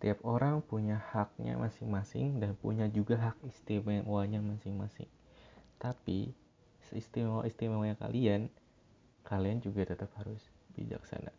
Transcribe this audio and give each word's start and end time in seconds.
setiap 0.00 0.24
orang 0.24 0.64
punya 0.64 0.96
haknya 1.12 1.60
masing-masing 1.60 2.40
dan 2.40 2.56
punya 2.56 2.88
juga 2.88 3.20
hak 3.20 3.36
istimewanya 3.44 4.40
masing-masing. 4.40 5.04
Tapi 5.76 6.32
seistimewa-istimewanya 6.88 8.00
kalian, 8.00 8.48
kalian 9.28 9.60
juga 9.60 9.84
tetap 9.84 10.08
harus 10.16 10.40
bijaksana. 10.72 11.36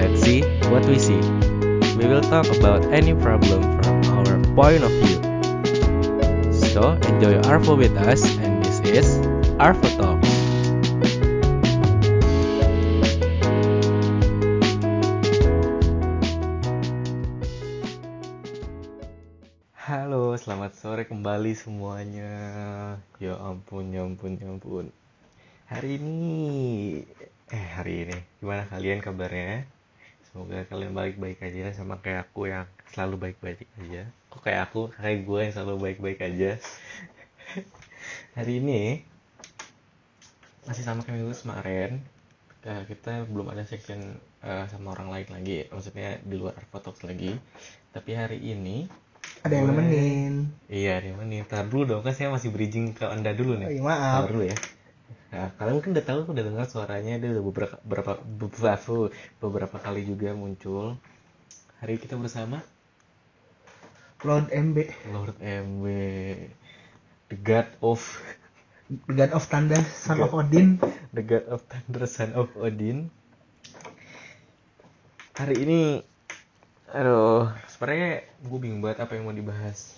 Let's 0.00 0.24
see 0.24 0.40
what 0.72 0.88
we 0.88 0.96
see. 0.96 1.20
We 2.00 2.08
will 2.08 2.24
talk 2.24 2.48
about 2.56 2.88
any 2.88 3.12
problem 3.20 3.60
from 3.84 4.00
our 4.08 4.40
point 4.56 4.80
of 4.80 4.96
view. 5.04 5.20
So, 6.72 6.96
enjoy 7.04 7.36
Arvo 7.52 7.76
with 7.76 7.92
us 8.00 8.24
and 8.40 8.64
this 8.64 8.80
is 8.88 9.20
Arvo 9.60 9.92
Talk. 10.00 10.21
Selamat 20.42 20.74
sore 20.74 21.06
kembali 21.06 21.54
semuanya. 21.54 22.34
Ya 23.22 23.38
ampun, 23.38 23.94
ya 23.94 24.02
ampun, 24.02 24.34
ya 24.34 24.50
ampun. 24.50 24.90
Hari 25.70 26.02
ini, 26.02 26.26
eh 27.46 27.66
hari 27.78 28.02
ini, 28.02 28.18
gimana 28.42 28.66
kalian 28.66 28.98
kabarnya? 28.98 29.62
Semoga 30.26 30.66
kalian 30.66 30.98
baik-baik 30.98 31.38
aja 31.46 31.70
sama 31.70 32.02
kayak 32.02 32.26
aku 32.26 32.50
yang 32.50 32.66
selalu 32.90 33.30
baik-baik 33.30 33.70
aja. 33.86 34.02
Kok 34.34 34.42
kayak 34.42 34.60
aku, 34.66 34.90
kayak 34.98 35.22
gue 35.22 35.38
yang 35.46 35.54
selalu 35.54 35.74
baik-baik 35.78 36.18
aja. 36.26 36.58
hari 38.36 38.58
ini 38.58 39.06
masih 40.66 40.82
sama 40.82 41.06
kayak 41.06 41.22
minggu 41.22 41.38
kemarin. 41.38 42.02
Eh, 42.66 42.82
kita 42.90 43.30
belum 43.30 43.46
ada 43.54 43.62
section 43.62 44.18
eh, 44.42 44.66
sama 44.66 44.90
orang 44.98 45.06
lain 45.06 45.28
lagi, 45.38 45.70
maksudnya 45.70 46.18
di 46.18 46.34
luar 46.34 46.58
Arvotox 46.58 47.06
lagi. 47.06 47.30
Tapi 47.94 48.10
hari 48.18 48.42
ini 48.42 48.90
Ada 49.42 49.54
yang 49.58 49.66
nemenin. 49.74 50.34
Iya, 50.70 51.02
ada 51.02 51.06
yang 51.10 51.16
nemenin. 51.18 51.42
Ntar 51.46 51.66
dulu 51.66 51.82
dong, 51.86 52.02
kan 52.06 52.14
saya 52.14 52.30
masih 52.30 52.54
bridging 52.54 52.94
ke 52.94 53.06
anda 53.06 53.34
dulu 53.34 53.58
nih. 53.58 53.68
Oh, 53.68 53.72
iya, 53.74 53.82
maaf. 53.82 54.22
Dulu 54.30 54.42
ya. 54.46 54.56
Nah, 55.32 55.48
kalian 55.56 55.74
mungkin 55.80 55.92
udah 55.96 56.04
tahu, 56.04 56.18
udah 56.28 56.44
dengar 56.44 56.66
suaranya 56.68 57.16
dia 57.16 57.32
udah 57.32 57.44
beberapa 57.44 57.76
beberapa 57.82 58.12
beberapa, 58.20 58.94
beberapa 59.40 59.76
kali 59.80 60.04
juga 60.04 60.36
muncul. 60.36 61.00
Hari 61.80 61.98
kita 61.98 62.14
bersama 62.20 62.62
Lord 64.22 64.52
MB, 64.54 64.76
Lord 65.10 65.36
MB, 65.40 65.84
the 67.32 67.36
God 67.40 67.66
of 67.82 67.98
The 68.92 69.14
God 69.16 69.32
of 69.32 69.48
Thunder, 69.48 69.80
Son 69.88 70.20
of 70.20 70.36
God. 70.36 70.52
Odin. 70.52 70.76
the 71.16 71.24
God 71.24 71.48
of 71.48 71.64
Thunder, 71.64 72.04
Son 72.04 72.36
of 72.36 72.52
Odin. 72.60 73.08
Hari 75.32 75.56
ini, 75.64 76.04
aduh, 76.92 77.48
sebenarnya 77.66 78.10
gue 78.38 78.58
bingung 78.60 78.80
banget 78.80 79.02
apa 79.02 79.16
yang 79.16 79.24
mau 79.24 79.32
dibahas. 79.32 79.96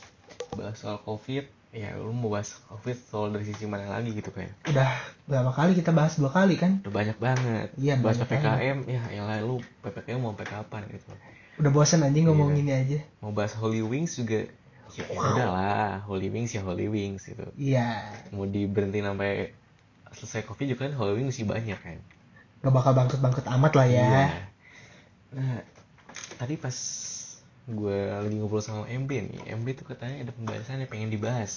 Bahas 0.55 0.79
soal 0.79 1.03
COVID, 1.03 1.45
ya 1.71 1.91
lu 1.95 2.15
mau 2.15 2.31
bahas 2.31 2.55
COVID 2.67 2.97
soal 3.05 3.35
dari 3.35 3.45
sisi 3.45 3.67
mana 3.67 3.91
lagi 3.91 4.15
gitu 4.15 4.31
kayak. 4.31 4.55
Udah 4.71 4.91
berapa 5.27 5.51
kali 5.51 5.75
kita 5.75 5.91
bahas 5.91 6.15
dua 6.15 6.31
kali 6.31 6.55
kan? 6.55 6.79
Udah 6.87 6.95
banyak 6.95 7.19
banget. 7.19 7.69
Iya, 7.75 7.99
bahas 7.99 8.17
banyak 8.17 8.31
PPKM, 8.31 8.79
ya 8.87 9.03
elah 9.13 9.39
lu 9.43 9.59
PPKM 9.83 10.19
mau 10.19 10.31
sampai 10.33 10.47
kapan 10.47 10.83
gitu. 10.89 11.11
Udah 11.59 11.71
bosan 11.71 12.03
anjing 12.03 12.27
ngomong 12.27 12.55
Iya. 12.55 12.61
ini 12.63 12.73
aja. 12.73 12.99
Mau 13.19 13.31
bahas 13.31 13.55
Holy 13.55 13.83
Wings 13.83 14.15
juga 14.15 14.47
ya, 14.95 15.03
ya 15.11 15.19
udah 15.19 15.49
lah, 15.51 15.93
Holy 16.07 16.31
Wings 16.31 16.55
ya 16.55 16.63
Holy 16.63 16.87
Wings 16.87 17.27
gitu. 17.27 17.47
Iya, 17.55 18.07
Mau 18.31 18.47
diberhenti 18.47 19.03
sampai 19.03 19.51
selesai 20.15 20.47
COVID 20.47 20.67
juga 20.71 20.81
kan 20.87 20.95
Holy 20.95 21.19
Wings 21.19 21.35
masih 21.35 21.47
banyak 21.47 21.79
kan. 21.79 21.99
gak 22.65 22.73
bakal 22.73 22.97
bangkrut-bangkrut 22.97 23.45
amat 23.51 23.73
lah 23.77 23.87
ya. 23.87 24.03
Iya. 24.09 24.27
Nah, 25.35 25.59
tadi 26.41 26.55
pas 26.65 26.77
gue 27.79 27.99
lagi 28.15 28.37
ngobrol 28.39 28.63
sama 28.65 28.85
MB 29.01 29.11
nih, 29.31 29.41
MB 29.59 29.67
tuh 29.79 29.87
katanya 29.91 30.17
ada 30.25 30.33
pembahasan 30.37 30.81
yang 30.83 30.91
pengen 30.93 31.11
dibahas. 31.15 31.53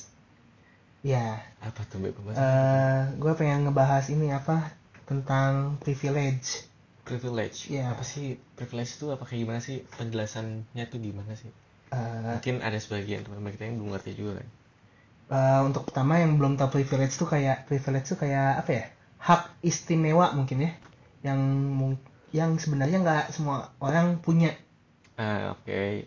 Iya. 1.08 1.28
Apa 1.68 1.82
tuh 1.90 1.98
Mbak 2.02 2.14
pembahasan? 2.18 2.50
Eh, 2.50 3.00
gue 3.22 3.32
pengen 3.40 3.60
ngebahas 3.66 4.06
ini 4.16 4.28
apa 4.40 4.56
tentang 5.10 5.54
privilege. 5.84 6.48
privilege. 7.08 7.60
iya. 7.74 7.82
Apa 7.92 8.04
sih 8.12 8.26
privilege 8.58 8.92
itu 8.98 9.06
apa 9.16 9.24
kayak 9.28 9.42
gimana 9.44 9.60
sih? 9.68 9.78
Penjelasannya 9.98 10.84
tuh 10.92 11.00
gimana 11.08 11.34
sih? 11.42 11.52
Eh, 11.92 12.34
Mungkin 12.34 12.56
ada 12.68 12.78
sebagian 12.86 13.22
teman-teman 13.26 13.52
kita 13.56 13.64
yang 13.68 13.76
belum 13.80 13.90
ngerti 13.96 14.12
juga 14.20 14.32
kan. 14.40 14.48
eh, 15.36 15.60
untuk 15.68 15.84
pertama 15.88 16.14
yang 16.24 16.32
belum 16.40 16.54
tahu 16.60 16.70
privilege 16.80 17.16
tuh 17.20 17.28
kayak 17.34 17.58
privilege 17.68 18.08
tuh 18.12 18.20
kayak 18.24 18.64
apa 18.64 18.72
ya? 18.80 18.86
Hak 19.28 19.42
istimewa 19.70 20.26
mungkin 20.38 20.58
ya, 20.66 20.72
yang 21.28 21.40
yang 22.32 22.52
sebenarnya 22.64 22.98
nggak 23.04 23.26
semua 23.36 23.72
orang 23.80 24.20
punya. 24.26 24.52
Ah, 25.18 25.58
oke. 25.58 26.06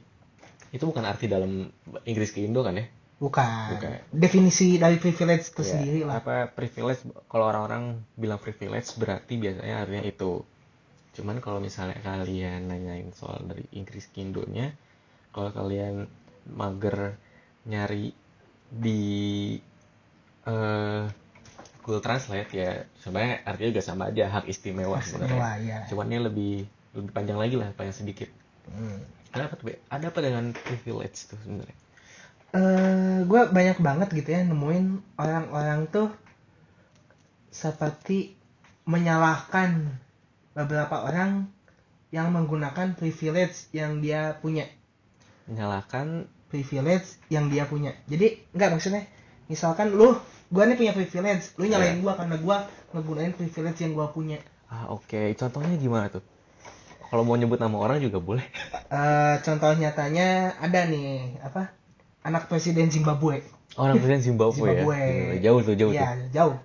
Itu 0.70 0.86
bukan 0.86 1.02
arti 1.02 1.26
dalam 1.26 1.66
Inggris 2.06 2.30
ke 2.30 2.46
Indo 2.46 2.62
kan 2.62 2.78
ya? 2.78 2.86
Bukan. 3.20 3.76
Bukan. 3.76 3.90
Definisi 4.16 4.80
dari 4.80 4.96
privilege 4.96 5.52
itu 5.52 5.60
Iya. 5.60 5.70
sendiri 5.76 6.00
lah. 6.08 6.24
Apa 6.24 6.48
privilege 6.48 7.04
kalau 7.28 7.50
orang-orang 7.52 8.00
bilang 8.16 8.40
privilege 8.40 8.96
berarti 8.96 9.36
biasanya 9.36 9.84
artinya 9.84 10.04
itu. 10.08 10.40
Cuman 11.18 11.42
kalau 11.42 11.60
misalnya 11.60 11.98
kalian 12.00 12.70
nanyain 12.70 13.10
soal 13.12 13.42
dari 13.44 13.66
Inggris 13.76 14.08
ke 14.08 14.22
Indonya, 14.24 14.72
kalau 15.34 15.50
kalian 15.52 16.06
mager 16.48 17.18
nyari 17.68 18.14
di 18.70 19.02
eh 20.48 21.04
Google 21.84 22.00
Translate 22.00 22.50
ya 22.54 22.70
sebenarnya 23.02 23.42
artinya 23.44 23.68
juga 23.74 23.82
sama 23.84 24.02
aja 24.08 24.24
hak 24.32 24.46
istimewa 24.48 24.96
sebenarnya. 25.04 25.36
Istimewa 25.36 25.52
ya. 25.60 25.78
Cuman 25.90 26.06
ini 26.08 26.18
lebih 26.24 26.52
lebih 26.96 27.10
panjang 27.12 27.36
lagi 27.36 27.56
lah, 27.60 27.68
panjang 27.76 27.96
sedikit. 28.00 28.30
Hmm. 28.68 29.00
Ada 29.30 29.46
apa 29.46 29.54
tuh, 29.56 29.66
Be? 29.70 29.74
Ada 29.88 30.10
apa 30.10 30.20
dengan 30.20 30.44
privilege 30.52 31.30
tuh 31.30 31.38
sebenarnya? 31.40 31.76
Eh, 32.50 33.18
gue 33.30 33.40
banyak 33.46 33.78
banget 33.78 34.08
gitu 34.10 34.34
ya 34.34 34.42
nemuin 34.42 35.14
orang-orang 35.14 35.86
tuh 35.86 36.10
seperti 37.54 38.34
menyalahkan 38.90 39.86
beberapa 40.50 41.06
orang 41.06 41.46
yang 42.10 42.34
menggunakan 42.34 42.98
privilege 42.98 43.70
yang 43.70 44.02
dia 44.02 44.34
punya 44.42 44.66
Menyalahkan 45.46 46.26
privilege 46.50 47.22
yang 47.30 47.46
dia 47.54 47.70
punya 47.70 47.94
jadi 48.10 48.42
nggak 48.50 48.70
maksudnya 48.74 49.06
misalkan 49.46 49.94
lu 49.94 50.18
gua 50.50 50.66
nih 50.66 50.74
punya 50.74 50.90
privilege 50.90 51.54
lu 51.54 51.70
nyalain 51.70 52.02
gua 52.02 52.18
karena 52.18 52.34
gua 52.42 52.66
ngegunain 52.90 53.30
privilege 53.30 53.78
yang 53.78 53.94
gua 53.94 54.10
punya 54.10 54.42
Ah 54.70 54.86
oke, 54.86 55.34
contohnya 55.34 55.74
gimana 55.74 56.06
tuh? 56.14 56.22
Kalau 57.10 57.22
mau 57.26 57.34
nyebut 57.34 57.58
nama 57.58 57.76
orang 57.76 57.98
juga 57.98 58.18
boleh. 58.22 58.46
Eh, 58.90 59.34
contoh 59.46 59.70
nyatanya 59.74 60.54
ada 60.58 60.80
nih 60.86 61.38
apa 61.42 61.70
anak 62.22 62.46
presiden 62.50 62.90
Zimbabwe 62.90 63.42
Orang 63.78 64.02
presiden 64.02 64.22
Zimbabwe, 64.22 64.54
Zimbabwe. 64.54 64.98
ya. 64.98 65.06
Gitu. 65.10 65.42
Jauh 65.46 65.60
tuh, 65.62 65.74
jauh 65.78 65.92
Iya, 65.94 66.06
tuh. 66.06 66.26
jauh. 66.34 66.56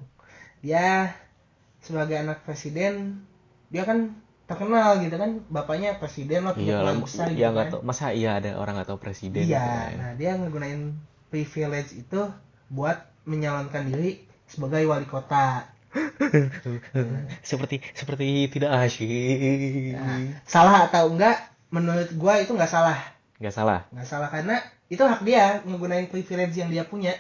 Dia 0.66 0.86
sebagai 1.86 2.18
anak 2.18 2.42
presiden, 2.46 2.94
dia 3.70 3.84
kan 3.86 4.14
terkenal 4.50 5.02
gitu 5.02 5.16
kan, 5.18 5.32
bapaknya 5.50 5.98
presiden 6.02 6.46
lah, 6.46 6.54
punya 6.58 6.74
Iya, 6.74 6.78
keluarga 6.82 6.98
lah, 6.98 7.06
besar 7.06 7.28
gitu 7.34 7.42
ya 7.42 7.50
kan. 7.54 7.68
tau. 7.74 7.82
Masa 7.86 8.06
iya 8.14 8.30
ada 8.42 8.50
orang 8.62 8.74
nggak 8.78 8.90
tahu 8.90 9.00
presiden? 9.02 9.42
Iya, 9.46 9.58
gitu 9.62 9.70
kan? 9.70 9.92
nah 10.02 10.12
dia 10.18 10.32
ngegunain 10.38 10.82
privilege 11.30 11.92
itu 11.98 12.22
buat 12.70 12.98
menyalonkan 13.26 13.84
diri 13.90 14.26
sebagai 14.50 14.82
wali 14.86 15.06
kota. 15.10 15.66
seperti 17.50 17.80
seperti 17.96 18.52
tidak 18.52 18.72
asyik. 18.86 19.96
Nah, 19.96 20.44
salah 20.46 20.88
atau 20.88 21.12
enggak? 21.12 21.38
Menurut 21.72 22.10
gua 22.16 22.40
itu 22.40 22.52
nggak 22.52 22.72
salah. 22.72 23.00
Nggak 23.40 23.56
salah. 23.56 23.80
Nggak 23.92 24.08
salah 24.08 24.30
karena 24.32 24.56
itu 24.92 25.02
hak 25.02 25.22
dia 25.26 25.60
ngegunain 25.66 26.08
privilege 26.12 26.56
yang 26.56 26.70
dia 26.72 26.84
punya. 26.86 27.16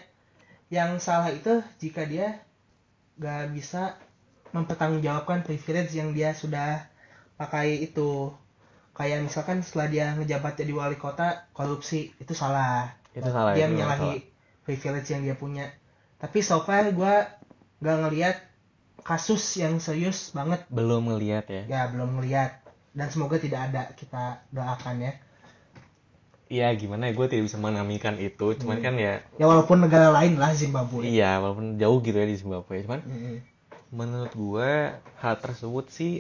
Yang 0.70 1.04
salah 1.04 1.32
itu 1.32 1.62
jika 1.80 2.04
dia 2.06 2.42
nggak 3.16 3.56
bisa 3.56 3.96
mempertanggungjawabkan 4.52 5.44
privilege 5.44 5.96
yang 5.96 6.12
dia 6.16 6.36
sudah 6.36 6.88
pakai 7.40 7.84
itu. 7.84 8.32
Kayak 8.96 9.28
misalkan 9.28 9.60
setelah 9.60 9.92
dia 9.92 10.06
ngejabat 10.16 10.56
jadi 10.56 10.72
wali 10.72 10.96
kota 10.96 11.48
korupsi 11.52 12.16
itu 12.16 12.32
salah. 12.32 12.96
Itu 13.12 13.28
salah. 13.28 13.52
dia 13.52 13.68
menyalahi 13.68 14.24
privilege 14.64 15.12
yang 15.12 15.24
dia 15.28 15.36
punya. 15.36 15.68
Tapi 16.16 16.40
so 16.40 16.64
far 16.64 16.88
gue 16.96 17.16
nggak 17.84 17.98
ngelihat 18.08 18.36
kasus 19.10 19.44
yang 19.62 19.76
serius 19.86 20.20
banget. 20.38 20.62
Belum 20.78 21.04
ngelihat 21.10 21.46
ya. 21.58 21.64
Ya 21.74 21.82
belum 21.94 22.10
ngelihat. 22.20 22.52
Dan 22.98 23.08
semoga 23.14 23.38
tidak 23.46 23.62
ada 23.72 23.82
kita 24.00 24.24
doakan 24.56 24.96
ya. 25.08 25.14
Iya 26.56 26.68
gimana 26.82 27.04
ya, 27.10 27.12
gue 27.18 27.28
tidak 27.32 27.46
bisa 27.50 27.58
menamikan 27.66 28.16
itu. 28.22 28.48
Cuman 28.62 28.78
Hmm. 28.78 28.86
kan 28.86 28.96
ya, 29.06 29.14
Ya 29.42 29.46
walaupun 29.52 29.78
negara 29.84 30.08
lain 30.18 30.34
lah 30.42 30.52
Zimbabwe. 30.62 31.02
iya 31.14 31.30
walaupun 31.42 31.66
jauh 31.82 31.98
gitu 32.06 32.18
ya 32.22 32.28
di 32.30 32.38
Zimbabwe. 32.42 32.76
Cuman 32.86 33.02
Mm-mm. 33.10 33.36
menurut 34.00 34.34
gue 34.36 34.72
hal 35.22 35.36
tersebut 35.44 35.86
sih 35.98 36.14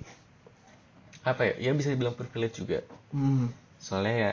apa 1.25 1.41
ya? 1.49 1.53
Ya 1.65 1.71
bisa 1.75 1.89
dibilang 1.91 2.15
privilege 2.19 2.55
juga. 2.61 2.79
Hmm. 3.13 3.47
Soalnya 3.79 4.15
ya 4.25 4.31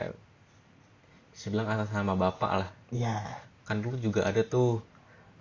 bisa 1.33 1.45
bilang 1.53 1.67
atas 1.69 1.89
nama 1.91 2.13
bapak 2.13 2.51
lah. 2.59 2.69
Ya. 2.91 3.41
Kan 3.67 3.77
dulu 3.83 3.95
juga 3.99 4.21
ada 4.29 4.41
tuh 4.45 4.83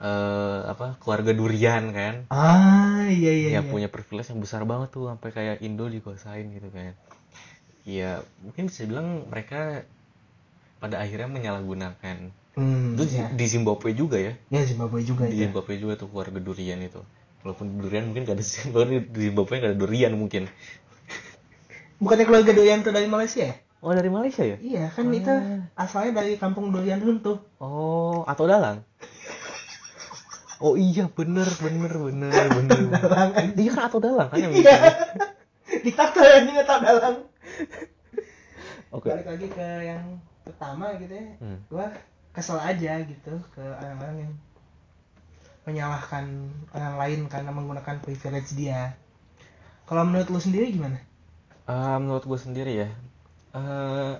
eh 0.02 0.60
apa 0.72 0.86
keluarga 1.02 1.32
durian 1.40 1.84
kan 1.94 2.14
Ah 2.30 2.91
iya 3.12 3.32
iya. 3.32 3.48
ya 3.54 3.60
iya. 3.60 3.62
punya 3.62 3.88
privilege 3.88 4.28
yang 4.28 4.40
besar 4.40 4.62
banget 4.64 4.88
tuh 4.90 5.04
sampai 5.06 5.30
kayak 5.30 5.56
Indo 5.60 5.86
dikuasain 5.86 6.46
gitu 6.50 6.68
kan 6.70 6.96
ya 7.84 8.10
mungkin 8.40 8.70
bisa 8.70 8.82
bilang 8.86 9.26
mereka 9.26 9.82
pada 10.78 10.98
akhirnya 10.98 11.28
menyalahgunakan 11.30 12.18
Hmm, 12.52 13.00
itu 13.00 13.08
di, 13.08 13.16
ya. 13.16 13.32
di 13.32 13.46
Zimbabwe 13.48 13.96
juga 13.96 14.20
ya 14.20 14.36
ya 14.52 14.60
Zimbabwe 14.62 15.00
juga 15.02 15.24
di 15.24 15.40
itu. 15.40 15.48
Zimbabwe 15.48 15.72
juga 15.80 15.96
tuh 15.96 16.12
keluarga 16.12 16.36
durian 16.36 16.76
itu 16.84 17.00
walaupun 17.40 17.80
durian 17.80 18.04
mungkin 18.04 18.28
gak 18.28 18.36
ada 18.36 18.44
Zimbabwe 18.44 19.00
di 19.16 19.20
Zimbabwe 19.24 19.54
gak 19.56 19.70
ada 19.72 19.78
durian 19.80 20.12
mungkin 20.12 20.44
Bukannya 21.96 22.26
keluarga 22.26 22.52
durian 22.52 22.82
itu 22.82 22.90
dari 22.90 23.08
Malaysia 23.08 23.42
ya? 23.48 23.54
oh 23.82 23.90
dari 23.90 24.10
Malaysia 24.12 24.44
ya 24.44 24.56
Iya 24.60 24.84
kan 24.92 25.08
Ah. 25.08 25.16
itu 25.16 25.32
asalnya 25.74 26.22
dari 26.22 26.36
kampung 26.36 26.70
durian 26.70 27.00
runtuh. 27.00 27.40
oh 27.58 28.22
atau 28.28 28.44
dalang 28.44 28.84
oh 30.62 30.74
iya 30.78 31.10
bener 31.10 31.48
bener 31.58 31.92
bener 31.92 32.44
bener 32.54 32.78
Dalang 32.94 33.30
kan? 33.34 33.46
iya 33.58 33.70
kan 33.74 33.84
atau 33.90 33.98
dalang 33.98 34.28
kan 34.30 34.38
yang 34.38 34.52
Iya. 34.54 34.78
Diktator 35.82 36.22
anjing 36.22 36.54
nggak 36.54 36.68
tahu 36.68 36.80
dalang. 36.86 37.16
oke 38.94 39.08
Balik 39.10 39.26
lagi 39.26 39.46
ke 39.50 39.68
yang 39.82 40.02
pertama 40.46 40.94
gitu 40.96 41.14
ya. 41.18 41.26
Hmm. 41.42 41.58
Gua 41.66 41.86
kesel 42.30 42.58
aja 42.62 42.92
gitu 43.02 43.34
ke 43.52 43.60
orang-orang 43.60 44.16
yang 44.28 44.32
menyalahkan 45.62 46.24
orang 46.74 46.94
lain 46.98 47.20
karena 47.30 47.50
menggunakan 47.54 47.96
privilege 48.02 48.54
dia. 48.54 48.94
Kalau 49.86 50.02
menurut 50.06 50.30
lu 50.30 50.40
sendiri 50.40 50.72
gimana? 50.72 50.98
Eh, 51.62 51.96
menurut 52.02 52.26
gue 52.26 52.38
sendiri 52.38 52.72
ya, 52.74 52.88
eh 53.54 54.14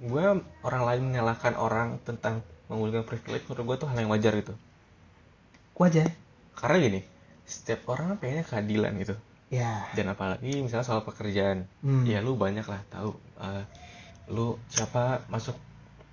gue 0.00 0.24
orang 0.62 0.82
lain 0.86 1.02
menyalahkan 1.10 1.58
orang 1.58 1.98
tentang 2.06 2.40
menggunakan 2.70 3.02
privilege 3.02 3.44
menurut 3.50 3.64
gue 3.66 3.76
tuh 3.82 3.88
hal 3.90 3.98
yang 3.98 4.10
wajar 4.14 4.32
gitu. 4.38 4.54
Gua 5.80 5.88
aja. 5.88 6.04
Karena 6.52 6.76
gini, 6.76 7.00
setiap 7.48 7.88
orang 7.88 8.20
pengennya 8.20 8.44
keadilan 8.44 8.92
gitu. 9.00 9.16
Ya. 9.48 9.88
Dan 9.96 10.12
apalagi 10.12 10.60
misalnya 10.60 10.84
soal 10.84 11.08
pekerjaan, 11.08 11.64
Hmm. 11.80 12.04
ya 12.04 12.20
lu 12.20 12.36
banyak 12.36 12.68
lah 12.68 12.84
tahu, 12.92 13.16
eh, 13.40 13.64
lu 14.28 14.60
siapa 14.68 15.24
masuk 15.32 15.56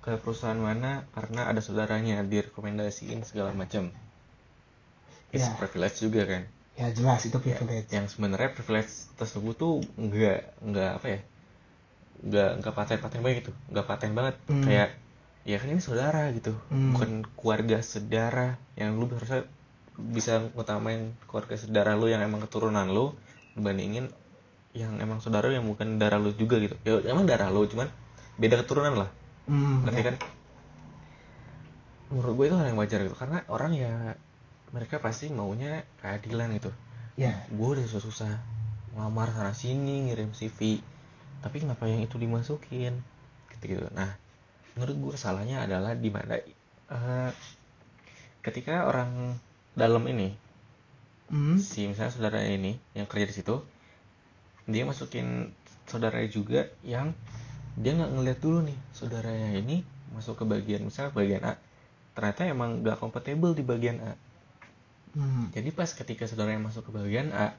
ke 0.00 0.16
perusahaan 0.16 0.56
mana 0.56 1.04
karena 1.12 1.52
ada 1.52 1.60
saudaranya 1.60 2.24
direkomendasiin 2.24 3.20
segala 3.28 3.52
macam. 3.52 3.92
It's 5.36 5.44
Ya. 5.44 5.52
privilege 5.60 6.00
juga 6.00 6.24
kan. 6.24 6.42
Ya 6.80 6.88
jelas 6.88 7.28
itu 7.28 7.36
Ya, 7.44 7.60
privilege. 7.60 7.92
yang 7.92 8.08
sebenarnya 8.08 8.56
privilege 8.56 8.88
tersebut 9.20 9.52
tuh 9.52 9.74
nggak 10.00 10.64
nggak 10.64 10.90
apa 10.96 11.06
ya 11.12 11.20
nggak 12.18 12.50
nggak 12.64 12.74
paten-paten 12.74 13.20
banget 13.20 13.36
gitu 13.44 13.52
nggak 13.68 13.86
paten 13.86 14.10
banget 14.16 14.34
Hmm. 14.48 14.62
kayak 14.64 14.90
ya 15.42 15.56
kan 15.58 15.68
ini 15.70 15.82
saudara 15.82 16.30
gitu 16.34 16.54
Hmm. 16.70 16.94
bukan 16.94 17.10
keluarga 17.34 17.78
saudara 17.82 18.58
yang 18.74 18.94
lu 18.94 19.06
harusnya 19.10 19.42
bisa 19.98 20.38
ngutamain 20.54 21.10
keluarga 21.26 21.58
saudara 21.58 21.98
lu 21.98 22.06
yang 22.06 22.22
emang 22.22 22.38
keturunan 22.46 22.86
lu 22.86 23.18
dibandingin 23.58 24.06
yang 24.70 24.94
emang 25.02 25.18
saudara 25.18 25.50
yang 25.50 25.66
bukan 25.66 25.98
darah 25.98 26.22
lu 26.22 26.30
juga 26.38 26.62
gitu. 26.62 26.78
Ya 26.86 27.02
emang 27.10 27.26
darah 27.26 27.50
lu 27.50 27.66
cuman 27.66 27.90
beda 28.38 28.62
keturunan 28.62 28.94
lah. 28.94 29.10
Hmm, 29.50 29.82
ngerti 29.82 30.00
ya. 30.00 30.06
kan? 30.06 30.16
Menurut 32.14 32.34
gue 32.38 32.46
itu 32.46 32.56
hal 32.56 32.66
yang 32.70 32.78
wajar 32.78 33.02
gitu 33.02 33.16
karena 33.18 33.42
orang 33.50 33.74
ya 33.74 34.14
mereka 34.70 35.02
pasti 35.02 35.26
maunya 35.34 35.82
keadilan 35.98 36.54
gitu. 36.54 36.70
Ya. 37.18 37.34
gue 37.50 37.68
udah 37.74 37.82
susah-susah 37.90 38.30
ngelamar 38.94 39.34
sana 39.34 39.50
sini 39.50 40.06
ngirim 40.06 40.30
CV 40.30 40.78
tapi 41.42 41.58
kenapa 41.58 41.90
yang 41.90 42.06
itu 42.06 42.14
dimasukin? 42.14 42.94
Gitu 43.50 43.64
gitu. 43.74 43.90
Nah 43.90 44.14
menurut 44.78 44.94
gue 44.94 45.14
salahnya 45.18 45.66
adalah 45.66 45.98
di 45.98 46.06
mana 46.06 46.38
eh, 46.38 47.30
ketika 48.46 48.86
orang 48.86 49.34
dalam 49.82 50.04
ini 50.12 50.28
Hmm. 51.30 51.58
si 51.66 51.80
misalnya 51.90 52.12
saudaranya 52.14 52.52
ini 52.58 52.72
yang 52.96 53.06
kerja 53.10 53.26
di 53.30 53.34
situ 53.38 53.54
dia 54.72 54.84
masukin 54.90 55.50
saudaranya 55.90 56.28
juga 56.30 56.60
yang 56.94 57.08
dia 57.82 57.92
nggak 57.98 58.12
ngeliat 58.14 58.38
dulu 58.44 58.58
nih 58.68 58.78
saudaranya 58.98 59.50
ini 59.62 59.76
masuk 60.14 60.34
ke 60.40 60.44
bagian 60.52 60.82
misalnya 60.88 61.12
bagian 61.18 61.42
A 61.50 61.54
ternyata 62.16 62.42
emang 62.54 62.70
nggak 62.82 62.98
kompatibel 63.02 63.50
di 63.58 63.64
bagian 63.72 63.98
A 64.04 64.12
Hmm. 65.14 65.48
jadi 65.56 65.70
pas 65.72 65.90
ketika 65.92 66.24
saudara 66.28 66.54
yang 66.56 66.64
masuk 66.64 66.88
ke 66.88 66.90
bagian 66.94 67.28
A 67.32 67.52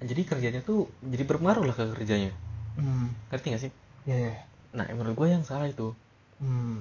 jadi 0.00 0.22
kerjanya 0.24 0.60
tuh 0.64 0.88
jadi 1.04 1.22
berpengaruh 1.28 1.64
lah 1.68 1.74
ke 1.76 1.84
kerjanya 1.96 2.32
Hmm. 2.76 3.08
ngerti 3.30 3.46
gak 3.54 3.62
sih 3.68 3.72
Ya, 4.06 4.16
ya. 4.16 4.34
nah 4.76 4.86
menurut 4.96 5.14
gue 5.18 5.28
yang 5.34 5.44
salah 5.46 5.66
itu 5.70 5.94
Hmm. 6.40 6.80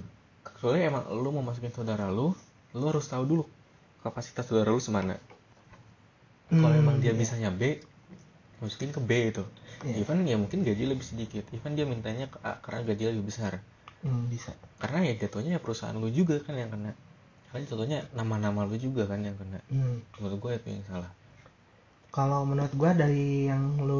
soalnya 0.61 0.83
emang 0.91 1.03
lu 1.23 1.29
mau 1.35 1.43
masukin 1.49 1.71
saudara 1.75 2.05
lu 2.17 2.27
lu 2.77 2.83
harus 2.89 3.05
tahu 3.11 3.23
dulu 3.31 3.43
kapasitas 4.03 4.45
saudara 4.47 4.71
lu 4.75 4.81
semana 4.81 5.15
kalau 6.61 6.75
Hmm, 6.75 6.81
emang 6.81 6.97
dia 7.01 7.13
ya. 7.13 7.17
bisanya 7.21 7.49
B 7.53 7.61
masukin 8.61 8.91
ke 8.95 8.99
B 9.01 9.11
itu 9.31 9.43
Iya. 9.85 10.03
even 10.03 10.27
ya 10.27 10.35
mungkin 10.41 10.59
gaji 10.67 10.83
lebih 10.91 11.05
sedikit 11.11 11.43
even 11.55 11.73
dia 11.77 11.85
mintanya 11.87 12.25
ke 12.33 12.37
A 12.43 12.53
karena 12.63 12.81
gaji 12.89 13.03
lebih 13.15 13.25
besar 13.31 13.53
Hmm, 14.03 14.27
bisa. 14.31 14.51
karena 14.81 14.99
ya 15.07 15.13
jatuhnya 15.21 15.51
ya 15.57 15.61
perusahaan 15.63 15.95
lu 15.95 16.09
juga 16.11 16.35
kan 16.45 16.55
yang 16.57 16.71
kena 16.73 16.91
karena 17.51 17.59
jatuhnya 17.67 17.99
nama-nama 18.17 18.61
lu 18.69 18.75
juga 18.79 19.03
kan 19.11 19.19
yang 19.23 19.35
kena 19.39 19.59
Hmm. 19.69 20.01
menurut 20.19 20.37
gue 20.43 20.51
itu 20.59 20.67
yang 20.75 20.85
salah 20.89 21.11
Kalau 22.15 22.41
menurut 22.49 22.73
gua 22.81 22.91
dari 23.01 23.49
yang 23.49 23.63
lu 23.87 23.99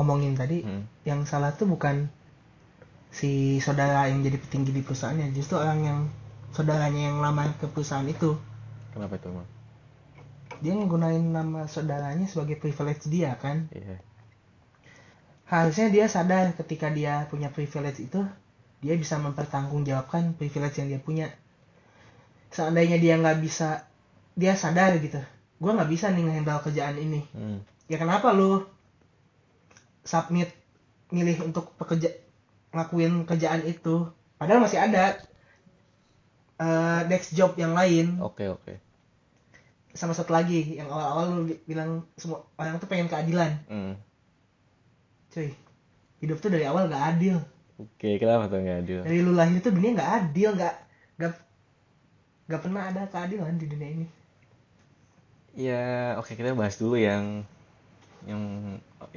omongin 0.00 0.34
tadi, 0.40 0.58
Hmm. 0.62 0.82
yang 1.08 1.20
salah 1.30 1.50
tuh 1.58 1.66
bukan 1.72 1.96
si 3.18 3.58
saudara 3.66 4.00
yang 4.10 4.20
jadi 4.26 4.38
petinggi 4.42 4.70
di 4.76 4.82
perusahaannya, 4.86 5.28
justru 5.36 5.54
orang 5.64 5.80
yang 5.88 6.00
saudaranya 6.54 7.02
yang 7.10 7.18
lamar 7.24 7.48
ke 7.60 7.66
perusahaan 7.72 8.06
itu. 8.06 8.30
Kenapa 8.96 9.20
itu 9.20 9.28
emang 9.28 9.48
Dia 10.64 10.72
ngegunain 10.72 11.20
nama 11.20 11.68
saudaranya 11.68 12.24
sebagai 12.32 12.56
privilege 12.56 13.04
dia 13.12 13.36
kan. 13.36 13.68
iya 13.76 14.00
Harusnya 15.46 15.92
dia 15.92 16.06
sadar 16.08 16.56
ketika 16.56 16.88
dia 16.90 17.28
punya 17.30 17.52
privilege 17.52 18.00
itu, 18.02 18.24
dia 18.82 18.94
bisa 18.96 19.20
mempertanggungjawabkan 19.20 20.34
privilege 20.40 20.80
yang 20.80 20.88
dia 20.90 21.00
punya. 21.00 21.26
Seandainya 22.50 22.96
dia 22.98 23.14
nggak 23.20 23.38
bisa, 23.44 23.84
dia 24.34 24.56
sadar 24.56 24.96
gitu. 24.98 25.20
Gua 25.60 25.76
nggak 25.76 25.90
bisa 25.92 26.08
nih 26.10 26.22
ngehandle 26.24 26.64
kerjaan 26.64 26.96
ini. 26.98 27.20
Hmm. 27.36 27.60
ya 27.86 27.96
kenapa 28.02 28.34
lu 28.34 28.66
submit 30.02 30.50
milih 31.10 31.46
untuk 31.46 31.74
pekerja 31.78 32.10
ngelakuin 32.74 33.26
kerjaan 33.30 33.62
itu 33.66 34.10
padahal 34.38 34.62
masih 34.66 34.78
ada 34.82 35.18
eh, 36.60 37.00
next 37.10 37.32
job 37.36 37.54
yang 37.56 37.72
lain 37.76 38.18
Oke 38.20 38.48
oke. 38.48 38.72
Sama 40.00 40.14
satu 40.18 40.32
lagi 40.38 40.60
yang 40.78 40.88
awal-awal 40.92 41.24
lu 41.36 41.42
bi- 41.48 41.62
bilang 41.70 41.90
semua 42.20 42.38
orang 42.60 42.76
tuh 42.82 42.88
pengen 42.90 43.08
keadilan 43.12 43.52
Hmm. 43.68 43.92
cuy 45.32 45.48
hidup 46.22 46.38
tuh 46.42 46.50
dari 46.54 46.64
awal 46.70 46.84
nggak 46.90 47.04
adil 47.12 47.36
Oke, 47.76 48.16
kenapa 48.20 48.48
tuh 48.48 48.58
nggak 48.64 48.78
adil? 48.84 49.00
dari 49.04 49.18
lu 49.24 49.32
lahir 49.38 49.58
tuh 49.64 49.72
dunia 49.76 49.90
nggak 49.96 50.10
adil 50.20 50.50
nggak 50.56 50.74
nggak 51.20 51.32
nggak 52.48 52.62
pernah 52.64 52.82
ada 52.90 53.02
keadilan 53.12 53.54
di 53.60 53.66
dunia 53.72 53.90
ini 53.96 54.06
Ya, 55.56 56.14
oke 56.20 56.36
kita 56.36 56.52
bahas 56.52 56.76
dulu 56.76 56.96
yang 57.00 57.24
yang 58.30 58.42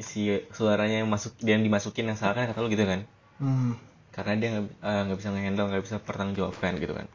isi 0.04 0.22
suaranya 0.58 0.98
yang 1.04 1.10
masuk 1.16 1.34
yang 1.52 1.62
dimasukin 1.66 2.08
yang 2.10 2.18
salah 2.20 2.36
kan 2.38 2.48
kata 2.50 2.60
lu 2.64 2.70
gitu 2.72 2.86
kan? 2.88 3.02
hmm. 3.40 3.74
Karena 4.16 4.34
dia 4.40 4.48
nggak 4.54 4.66
eh, 4.90 5.02
nggak 5.06 5.18
bisa 5.20 5.30
ngehandle, 5.34 5.68
nggak 5.70 5.84
bisa 5.86 5.98
pertanggungjawabkan 6.08 6.72
gitu 6.82 6.94
kan? 6.98 7.08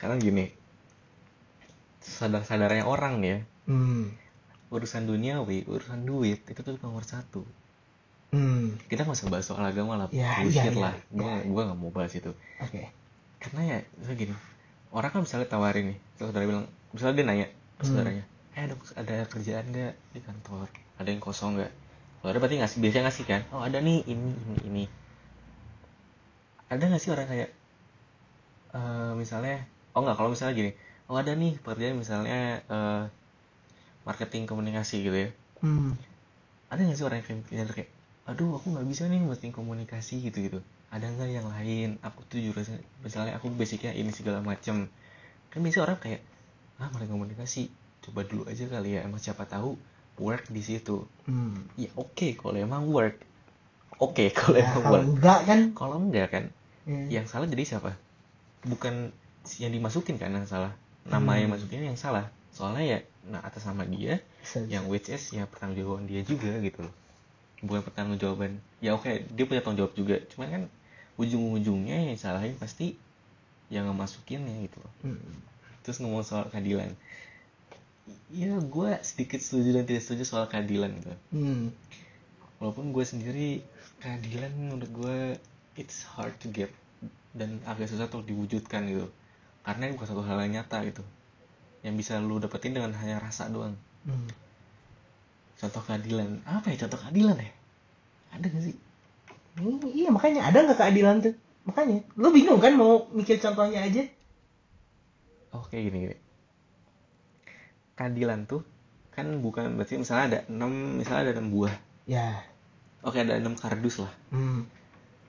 Karena 0.00 0.16
gini, 0.20 0.44
sadar-sadarnya 2.00 2.84
orang 2.84 3.20
ya, 3.20 3.38
Hmm. 3.68 4.10
urusan 4.68 5.04
duniawi, 5.04 5.64
urusan 5.64 6.02
duit 6.02 6.40
itu 6.44 6.60
tuh 6.60 6.74
nomor 6.80 7.04
satu. 7.04 7.44
Hmm. 8.30 8.78
Kita 8.86 9.02
nggak 9.02 9.16
usah 9.18 9.28
bahas 9.28 9.44
soal 9.44 9.62
agama 9.62 9.98
lah, 9.98 10.06
Ya, 10.10 10.38
bullshit 10.38 10.70
iya, 10.70 10.74
iya, 10.74 10.84
lah. 10.86 10.94
Gua 11.10 11.32
iya. 11.38 11.46
gua 11.46 11.62
nggak 11.66 11.78
mau 11.78 11.90
bahas 11.90 12.14
itu. 12.14 12.30
oke 12.58 12.82
karena 13.40 13.60
ya 13.64 13.78
misalnya 13.96 14.18
gini 14.20 14.34
orang 14.92 15.10
kan 15.10 15.20
misalnya 15.24 15.48
tawarin 15.48 15.84
nih 15.90 15.98
saudara 16.14 16.44
bilang 16.44 16.66
misalnya 16.92 17.14
dia 17.16 17.24
nanya 17.24 17.46
ke 17.48 17.56
Hmm. 17.80 17.88
saudaranya 17.88 18.24
eh 18.52 18.62
ada 18.68 18.74
ada 19.00 19.14
kerjaan 19.24 19.64
nggak 19.72 19.92
di 20.12 20.20
kantor 20.20 20.68
ada 21.00 21.08
yang 21.08 21.22
kosong 21.24 21.56
nggak 21.56 21.72
saudara 22.20 22.36
berarti 22.36 22.60
ngasih 22.60 22.78
biasanya 22.84 23.04
ngasih 23.08 23.24
kan 23.24 23.40
oh 23.48 23.64
ada 23.64 23.80
nih 23.80 24.04
ini 24.04 24.28
ini 24.36 24.56
ini 24.68 24.84
ada 26.68 26.84
nggak 26.84 27.00
sih 27.00 27.10
orang 27.10 27.26
kayak 27.26 27.48
eh 28.70 29.12
misalnya 29.16 29.64
oh 29.96 30.00
nggak 30.04 30.16
kalau 30.20 30.30
misalnya 30.30 30.54
gini 30.54 30.70
oh 31.10 31.18
ada 31.18 31.34
nih 31.34 31.58
pekerjaan 31.58 31.98
misalnya 31.98 32.38
eh, 32.64 33.02
marketing 34.02 34.46
komunikasi 34.46 35.02
gitu 35.02 35.18
ya. 35.18 35.30
Hmm. 35.60 35.92
ada 36.70 36.80
nggak 36.80 36.96
sih 36.96 37.04
orang 37.04 37.20
yang 37.50 37.66
kayak 37.68 37.90
aduh 38.24 38.56
aku 38.56 38.70
nggak 38.70 38.86
bisa 38.86 39.04
nih 39.04 39.18
marketing 39.18 39.52
komunikasi 39.52 40.22
gitu 40.22 40.38
gitu 40.40 40.58
ada 40.88 41.04
nggak 41.04 41.30
yang 41.30 41.46
lain? 41.46 41.88
Aku 42.00 42.22
tuh 42.26 42.38
jurusan 42.38 42.78
misalnya 43.02 43.34
aku 43.36 43.50
basicnya 43.50 43.90
ini 43.90 44.10
segala 44.10 44.38
macem. 44.40 44.86
Kan 45.50 45.58
biasa 45.60 45.82
orang 45.82 45.98
kayak 45.98 46.22
ah 46.78 46.88
marketing 46.88 47.14
komunikasi 47.14 47.62
coba 48.00 48.24
dulu 48.24 48.46
aja 48.46 48.64
kali 48.66 48.96
ya 48.96 49.04
emang 49.04 49.18
siapa 49.18 49.44
tahu 49.44 49.74
work 50.16 50.46
di 50.48 50.62
situ. 50.62 51.06
Hmm. 51.26 51.66
ya 51.74 51.90
oke 51.94 52.34
kalau 52.34 52.54
emang 52.54 52.86
work. 52.86 53.18
Oke 53.98 54.30
kalau 54.38 54.56
Ya, 54.56 54.66
emang 54.72 54.82
work. 54.88 55.04
enggak 55.10 55.40
kan? 55.44 55.60
Kalau 55.74 55.96
enggak 55.98 56.28
kan? 56.30 56.44
Ya. 56.88 57.20
yang 57.20 57.26
salah 57.26 57.46
jadi 57.46 57.62
siapa? 57.66 57.94
Bukan 58.64 59.12
yang 59.58 59.70
dimasukin 59.70 60.16
kan 60.16 60.32
yang 60.32 60.46
salah 60.46 60.74
nama 61.06 61.36
yang 61.36 61.48
Hmm. 61.50 61.56
masukin 61.56 61.82
yang 61.84 61.96
salah 61.96 62.28
soalnya 62.50 62.84
ya 62.84 62.98
nah 63.30 63.40
atas 63.40 63.64
nama 63.64 63.86
dia 63.86 64.18
bisa. 64.42 64.60
yang 64.66 64.88
which 64.90 65.08
is 65.08 65.30
ya 65.30 65.46
pertanggungjawaban 65.46 66.04
dia 66.04 66.20
juga 66.22 66.50
gitu 66.60 66.82
loh 66.82 66.94
bukan 67.60 67.80
pertanggungjawaban 67.84 68.50
ya 68.80 68.96
oke 68.96 69.08
dia 69.30 69.44
punya 69.44 69.60
tanggung 69.60 69.84
jawab 69.84 69.92
juga 69.94 70.16
cuman 70.32 70.48
kan 70.48 70.62
ujung-ujungnya 71.16 72.10
yang 72.10 72.16
salahin 72.16 72.56
pasti 72.56 72.96
yang 73.68 73.86
ngemasukinnya 73.86 74.66
gitu 74.66 74.80
loh 74.80 74.92
Hmm. 75.04 75.20
terus 75.80 76.00
ngomong 76.00 76.24
soal 76.24 76.48
keadilan 76.48 76.92
ya 78.30 78.58
gue 78.58 78.90
sedikit 79.02 79.38
setuju 79.38 79.80
dan 79.80 79.84
tidak 79.86 80.02
setuju 80.02 80.22
soal 80.26 80.44
keadilan 80.46 80.90
gitu 80.98 81.12
Hmm. 81.30 81.70
walaupun 82.58 82.90
gue 82.90 83.04
sendiri 83.04 83.48
keadilan 84.00 84.50
menurut 84.52 84.90
gue 84.90 85.18
it's 85.76 86.02
hard 86.08 86.34
to 86.40 86.50
get 86.50 86.72
dan 87.30 87.62
agak 87.62 87.86
susah 87.86 88.10
untuk 88.10 88.26
diwujudkan 88.26 88.88
gitu 88.88 89.06
karena 89.66 89.82
ini 89.88 89.92
bukan 89.96 90.08
satu 90.08 90.22
hal 90.24 90.40
yang 90.46 90.60
nyata 90.60 90.82
gitu. 90.88 91.02
Yang 91.84 91.94
bisa 92.04 92.12
lu 92.20 92.36
dapetin 92.40 92.76
dengan 92.76 92.92
hanya 92.96 93.20
rasa 93.20 93.48
doang. 93.48 93.76
Hmm. 94.04 94.28
contoh 95.60 95.84
keadilan. 95.84 96.40
Apa 96.48 96.72
ya 96.72 96.88
contoh 96.88 96.96
keadilan 97.04 97.36
ya? 97.36 97.52
Ada 98.32 98.48
gak 98.48 98.62
sih? 98.64 98.76
Ini- 99.60 99.92
iya 99.92 100.08
makanya. 100.08 100.48
Ada 100.48 100.64
nggak 100.64 100.78
keadilan 100.80 101.16
tuh? 101.20 101.34
Makanya. 101.68 102.00
Lu 102.16 102.32
bingung 102.32 102.64
kan 102.64 102.72
mau 102.72 103.04
mikir 103.12 103.36
contohnya 103.36 103.84
aja? 103.84 104.00
Oke 105.52 105.76
gini 105.76 106.08
gini. 106.08 106.16
Keadilan 107.92 108.48
tuh 108.48 108.64
kan 109.12 109.28
bukan 109.44 109.76
berarti 109.76 110.00
misalnya 110.00 110.24
ada 110.32 110.40
enam 110.48 110.96
misalnya 110.96 111.22
ada 111.28 111.32
enam 111.36 111.52
buah. 111.52 111.74
Ya. 112.08 112.40
Oke 113.04 113.20
ada 113.20 113.36
enam 113.36 113.52
kardus 113.52 114.00
lah. 114.00 114.12
Hmm. 114.32 114.64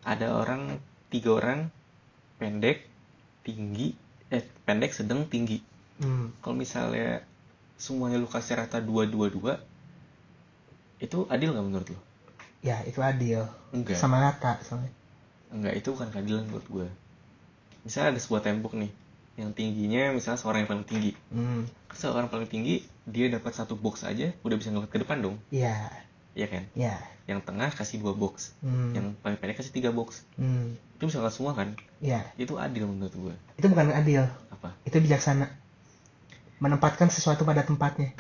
ada 0.02 0.34
orang 0.34 0.82
tiga 1.14 1.38
orang 1.38 1.70
pendek 2.42 2.90
tinggi 3.46 3.94
eh 4.32 4.44
pendek 4.66 4.96
sedang 4.96 5.28
tinggi. 5.28 5.62
Hmm. 6.02 6.34
kalau 6.42 6.58
misalnya 6.58 7.22
semuanya 7.78 8.18
lu 8.18 8.26
kasih 8.26 8.58
rata 8.58 8.82
dua 8.82 9.06
dua 9.06 9.30
dua 9.30 9.62
itu 10.98 11.30
adil 11.30 11.54
nggak 11.54 11.66
menurut 11.66 11.88
lo 11.94 12.00
ya 12.66 12.82
itu 12.90 12.98
adil. 13.06 13.46
Enggak. 13.70 13.98
Sama 13.98 14.18
rata 14.18 14.58
soalnya. 14.66 14.90
Enggak 15.54 15.78
itu 15.78 15.94
bukan 15.94 16.10
keadilan 16.10 16.50
menurut 16.50 16.68
gue 16.70 16.88
misalnya 17.82 18.18
ada 18.18 18.22
sebuah 18.22 18.42
tembok 18.46 18.78
nih 18.78 18.92
yang 19.40 19.52
tingginya 19.58 20.14
misalnya 20.14 20.40
seorang 20.42 20.60
yang 20.66 20.70
paling 20.70 20.88
tinggi. 20.88 21.12
Hmm. 21.34 21.66
seorang 21.92 22.30
paling 22.30 22.50
tinggi 22.50 22.86
dia 23.06 23.28
dapat 23.28 23.52
satu 23.58 23.74
box 23.74 24.06
aja 24.06 24.32
udah 24.46 24.56
bisa 24.58 24.70
ngeliat 24.70 24.90
ke 24.90 25.02
depan 25.02 25.22
dong. 25.22 25.36
Ya 25.50 25.90
Iya 26.36 26.48
kan? 26.48 26.64
Ya 26.76 26.96
yang 27.30 27.40
tengah 27.40 27.72
kasih 27.72 28.02
dua 28.02 28.12
box. 28.12 28.52
Hmm. 28.60 28.92
yang 28.92 29.06
paling 29.24 29.40
pendek 29.40 29.62
kasih 29.62 29.72
tiga 29.72 29.94
box. 29.94 30.26
Hmm. 30.36 30.76
itu 30.98 31.10
bisa 31.10 31.18
ngeliat 31.18 31.36
semua 31.36 31.54
kan? 31.58 31.74
Ya 32.04 32.28
itu 32.38 32.60
adil 32.60 32.86
menurut 32.86 33.14
gue 33.14 33.36
itu 33.58 33.66
bukan 33.70 33.94
adil. 33.94 34.26
Apa? 34.54 34.74
Itu 34.86 34.98
bijaksana. 35.02 35.50
Menempatkan 36.62 37.10
sesuatu 37.10 37.42
pada 37.42 37.66
tempatnya. 37.66 38.14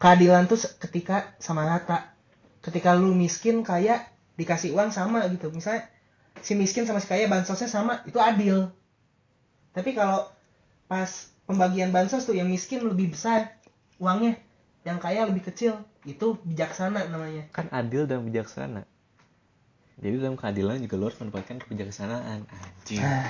Keadilan 0.00 0.48
tuh 0.48 0.60
ketika 0.80 1.32
sama 1.40 1.64
rata 1.64 2.12
ketika 2.60 2.92
lu 2.92 3.16
miskin 3.16 3.64
kaya 3.64 4.04
dikasih 4.36 4.72
uang 4.76 4.92
sama 4.92 5.24
gitu. 5.32 5.48
Misalnya 5.52 5.88
si 6.40 6.56
miskin 6.56 6.84
sama 6.84 7.00
si 7.00 7.08
kaya 7.08 7.28
bansosnya 7.28 7.68
sama 7.68 8.04
itu 8.04 8.16
adil. 8.20 8.72
Tapi 9.72 9.96
kalau 9.96 10.28
pas 10.90 11.30
pembagian 11.46 11.94
bansos 11.94 12.26
tuh 12.26 12.34
yang 12.34 12.50
miskin 12.50 12.82
lebih 12.82 13.14
besar 13.14 13.54
uangnya 14.00 14.38
yang 14.86 14.98
kaya 15.00 15.28
lebih 15.28 15.48
kecil. 15.48 15.80
Itu 16.04 16.40
bijaksana 16.44 17.08
namanya. 17.12 17.48
Kan 17.52 17.68
adil 17.72 18.08
dan 18.08 18.24
bijaksana. 18.24 18.84
Jadi 20.00 20.16
dalam 20.16 20.40
keadilan 20.40 20.80
juga 20.80 20.96
lo 20.96 21.04
harus 21.12 21.20
menempatkan 21.20 21.60
kebijaksanaan. 21.60 22.48
Anjing. 22.48 23.00
Ah, 23.04 23.28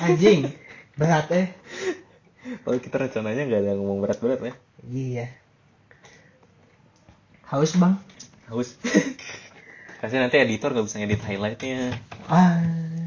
anjing. 0.00 0.48
Berat 0.96 1.28
eh. 1.36 1.52
Kalau 2.64 2.78
kita 2.84 2.96
rencananya 2.96 3.42
nggak 3.44 3.60
ada 3.60 3.68
yang 3.76 3.80
ngomong 3.84 4.00
berat-berat 4.00 4.40
ya 4.40 4.54
iya. 4.86 5.26
Haus 7.46 7.78
bang. 7.78 7.94
Haus. 8.50 8.74
Kasih 10.02 10.20
nanti 10.20 10.36
editor 10.38 10.76
gak 10.76 10.86
bisa 10.86 11.00
ngedit 11.00 11.22
highlightnya. 11.24 11.96
Ah 12.28 12.60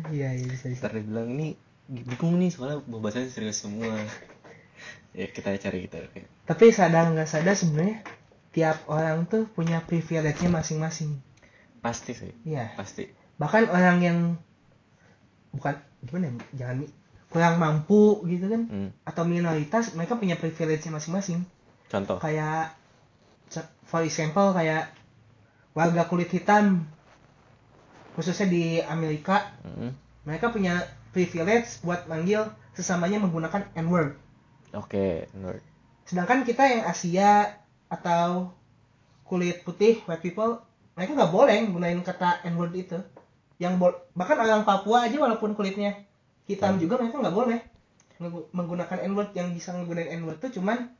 iya 0.09 0.33
iya 0.35 0.47
bisa 0.47 0.71
bisa. 0.71 0.87
Ntar 0.87 0.99
dia 0.99 1.05
bilang 1.05 1.27
ini 1.31 1.55
bingung 1.89 2.39
nih 2.39 2.49
soalnya 2.53 2.85
pembahasannya 2.85 3.29
serius 3.33 3.61
semua 3.61 3.97
ya 5.19 5.27
kita 5.27 5.51
cari 5.59 5.83
kita 5.83 5.99
oke 5.99 6.19
Tapi 6.47 6.71
sadar 6.71 7.11
nggak 7.11 7.27
sadar 7.27 7.51
sebenarnya 7.51 7.99
tiap 8.49 8.87
orang 8.87 9.27
tuh 9.27 9.45
punya 9.51 9.83
privilege-nya 9.83 10.47
masing-masing. 10.49 11.19
pasti 11.79 12.15
sih 12.15 12.31
Iya. 12.43 12.71
pasti 12.73 13.11
Bahkan 13.35 13.67
orang 13.67 13.97
yang 13.99 14.17
bukan 15.51 15.75
gimana 16.03 16.27
ya, 16.27 16.35
jangan 16.63 16.87
kurang 17.29 17.55
mampu 17.59 18.23
gitu 18.25 18.47
kan 18.47 18.63
Hmm. 18.65 18.89
atau 19.03 19.23
minoritas 19.23 19.91
mereka 19.93 20.15
punya 20.15 20.35
privilege-nya 20.35 20.91
masing-masing. 20.91 21.43
contoh 21.87 22.17
Kayak 22.17 22.73
for 23.83 24.01
example 24.01 24.53
kayak 24.53 24.93
warga 25.73 26.05
kulit 26.05 26.29
hitam 26.29 26.87
khususnya 28.15 28.47
di 28.47 28.63
Amerika 28.81 29.51
Hmm. 29.63 29.93
mereka 30.23 30.49
punya 30.49 30.83
privilege 31.11 31.81
buat 31.81 32.05
manggil 32.05 32.45
sesamanya 32.73 33.19
menggunakan 33.19 33.65
N-word. 33.75 34.13
Oke 34.71 35.05
nerd 35.33 35.63
Sedangkan 36.03 36.41
kita 36.41 36.65
yang 36.65 36.83
Asia 36.83 37.53
atau 37.85 38.49
kulit 39.23 39.61
putih 39.61 40.01
white 40.05 40.19
people 40.19 40.57
mereka 40.97 41.13
nggak 41.13 41.29
boleh 41.29 41.57
menggunakan 41.63 42.01
kata 42.03 42.29
N-word 42.49 42.73
itu. 42.75 42.97
Yang 43.55 43.77
bahkan 44.11 44.35
orang 44.35 44.65
Papua 44.65 45.05
aja 45.05 45.15
walaupun 45.15 45.53
kulitnya 45.53 46.01
hitam 46.43 46.75
Hmm. 46.75 46.81
juga 46.81 46.97
mereka 46.97 47.21
nggak 47.21 47.37
boleh 47.37 47.59
menggunakan 48.51 48.99
N-word 49.05 49.31
yang 49.31 49.53
bisa 49.53 49.71
menggunakan 49.71 50.11
N-word 50.17 50.41
itu 50.41 50.59
cuman 50.59 50.91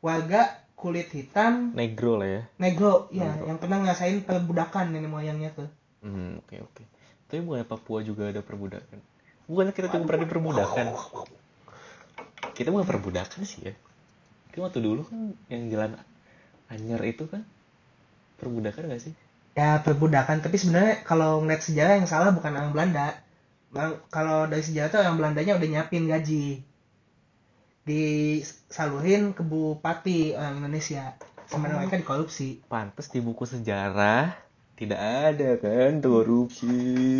warga 0.00 0.56
kulit 0.72 1.12
hitam 1.12 1.76
negro 1.76 2.16
lah 2.16 2.26
ya 2.26 2.42
negro 2.56 3.12
ya 3.12 3.28
Negro. 3.28 3.44
yang 3.44 3.58
pernah 3.60 3.78
ngerasain 3.84 4.24
perbudakan 4.24 4.84
nenek 4.90 5.12
moyangnya 5.12 5.52
tuh. 5.52 5.68
Hmm, 6.00 6.40
oke 6.40 6.56
oke. 6.64 6.82
Tapi 7.28 7.44
bukannya 7.44 7.68
Papua 7.68 8.00
juga 8.00 8.26
ada 8.26 8.40
perbudakan? 8.40 8.98
Bukannya 9.44 9.70
kita 9.70 9.92
juga 9.92 10.08
pernah 10.08 10.24
diperbudakan? 10.24 10.86
Kita 12.60 12.68
bukan 12.68 12.84
perbudakan 12.84 13.40
sih 13.48 13.64
ya. 13.64 13.74
Tapi 14.52 14.60
waktu 14.60 14.84
dulu 14.84 15.08
kan 15.08 15.32
yang 15.48 15.72
jalan 15.72 15.96
Anyar 16.68 17.00
itu 17.08 17.24
kan 17.24 17.40
perbudakan 18.36 18.92
gak 18.92 19.00
sih? 19.00 19.16
Ya 19.56 19.80
perbudakan 19.80 20.44
tapi 20.44 20.60
sebenarnya 20.60 21.00
kalau 21.08 21.40
ngeliat 21.40 21.64
sejarah 21.64 21.96
yang 21.96 22.04
salah 22.04 22.36
bukan 22.36 22.52
orang 22.52 22.76
Belanda. 22.76 23.16
Bang, 23.72 23.96
kalau 24.12 24.44
dari 24.44 24.60
sejarah 24.60 24.92
tuh 24.92 25.00
orang 25.00 25.16
Belandanya 25.16 25.56
udah 25.56 25.68
nyiapin 25.72 26.04
gaji. 26.04 26.60
Disalurin 27.88 29.32
ke 29.32 29.40
bupati 29.40 30.36
orang 30.36 30.60
Indonesia. 30.60 31.16
Sama 31.48 31.66
Oh. 31.66 31.80
mereka 31.80 31.96
dikorupsi. 31.96 32.60
Pantes 32.68 33.08
di 33.08 33.24
buku 33.24 33.48
sejarah 33.48 34.49
tidak 34.80 34.96
ada 34.96 35.60
kan 35.60 36.00
korupsi. 36.00 36.72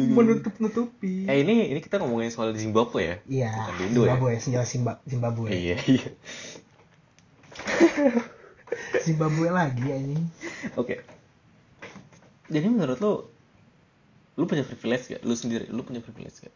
Menutup-nutupi. 0.09 1.29
Eh 1.29 1.45
ini 1.45 1.69
ini 1.69 1.81
kita 1.85 2.00
ngomongin 2.00 2.33
soal 2.33 2.57
Zimbabwe 2.57 3.00
ya? 3.05 3.17
Iya, 3.29 3.52
ya? 3.52 3.87
Zimbabwe, 3.93 4.40
sejarah 4.40 4.64
Zimba- 4.64 5.00
Zimbabwe. 5.05 5.52
Iya 5.52 5.76
iya. 5.85 6.09
Zimbabwe 9.05 9.49
lagi 9.50 9.87
anjing. 9.87 10.25
Oke. 10.75 11.05
Jadi 12.49 12.67
menurut 12.67 12.99
lo, 12.99 13.12
lu 14.35 14.45
punya 14.45 14.64
privilege 14.64 15.12
gak? 15.12 15.23
Lu 15.23 15.35
sendiri, 15.35 15.69
lu 15.69 15.85
punya 15.85 16.00
privilege 16.00 16.40
gak? 16.43 16.55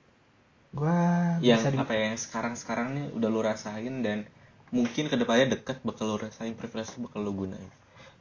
Gua 0.75 1.39
yang 1.39 1.61
bisa 1.61 1.71
di- 1.71 1.79
apa 1.79 1.93
ya, 1.93 2.11
yang 2.11 2.19
sekarang 2.19 2.55
sekarang 2.57 2.89
nih 2.97 3.07
udah 3.13 3.29
lo 3.29 3.41
rasain 3.41 4.03
dan 4.03 4.27
mungkin 4.75 5.07
ke 5.07 5.15
depannya 5.15 5.55
dekat 5.55 5.79
bakal 5.85 6.11
lo 6.11 6.17
rasain 6.19 6.57
privilege 6.57 6.91
itu 6.91 7.07
bakal 7.07 7.23
lo 7.23 7.31
gunain 7.31 7.71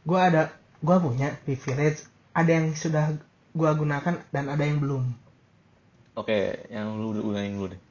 gua 0.05 0.29
ada 0.29 0.43
gua 0.77 1.01
punya 1.01 1.33
privilege, 1.41 2.05
ada 2.33 2.51
yang 2.51 2.73
sudah 2.73 3.13
gua 3.53 3.77
gunakan 3.77 4.19
dan 4.33 4.45
ada 4.49 4.63
yang 4.65 4.81
belum. 4.81 5.05
oke 6.13 6.69
yang 6.69 6.97
lu 6.97 7.17
udah 7.17 7.23
gunain 7.25 7.53
dulu 7.57 7.73
deh. 7.73 7.81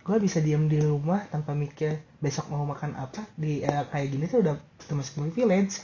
Gue 0.00 0.16
bisa 0.18 0.42
diam 0.42 0.66
di 0.66 0.82
rumah 0.82 1.22
tanpa 1.30 1.54
mikir 1.54 2.02
besok 2.18 2.50
mau 2.50 2.66
makan 2.66 2.98
apa. 2.98 3.22
Di 3.38 3.62
era 3.62 3.86
kayak 3.86 4.10
gini 4.10 4.24
tuh 4.26 4.42
udah 4.42 4.58
termasuk 4.88 5.22
privilege 5.22 5.78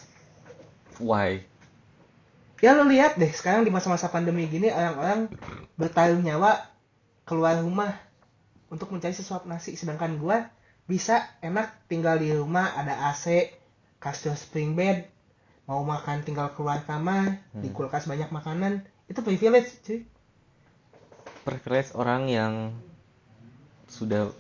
why? 1.00 1.45
Ya 2.64 2.73
lo 2.73 2.88
lihat 2.88 3.21
deh 3.21 3.28
sekarang 3.28 3.68
di 3.68 3.73
masa-masa 3.73 4.09
pandemi 4.09 4.49
gini 4.49 4.73
orang-orang 4.73 5.28
bertaruh 5.76 6.16
nyawa 6.16 6.64
keluar 7.28 7.61
rumah 7.61 7.92
untuk 8.73 8.88
mencari 8.88 9.12
sesuap 9.12 9.45
nasi. 9.45 9.76
Sedangkan 9.76 10.16
gue 10.16 10.37
bisa 10.88 11.28
enak 11.45 11.85
tinggal 11.90 12.16
di 12.16 12.33
rumah 12.33 12.73
ada 12.73 13.12
AC 13.12 13.52
kasur 14.00 14.33
spring 14.38 14.73
bed 14.73 15.04
mau 15.66 15.82
makan 15.82 16.23
tinggal 16.23 16.54
keluar 16.54 16.82
kamar 16.87 17.42
di 17.50 17.68
Hmm. 17.68 17.75
kulkas 17.75 18.06
banyak 18.06 18.30
makanan 18.30 18.87
itu 19.11 19.20
privilege 19.23 19.70
cuy. 19.82 20.00
Privilege 21.42 21.94
orang 21.94 22.26
yang 22.30 22.52
sudah 23.90 24.30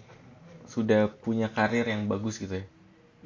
sudah 0.66 1.06
punya 1.22 1.50
karir 1.50 1.86
yang 1.86 2.10
bagus 2.10 2.38
gitu 2.42 2.62
ya. 2.62 2.66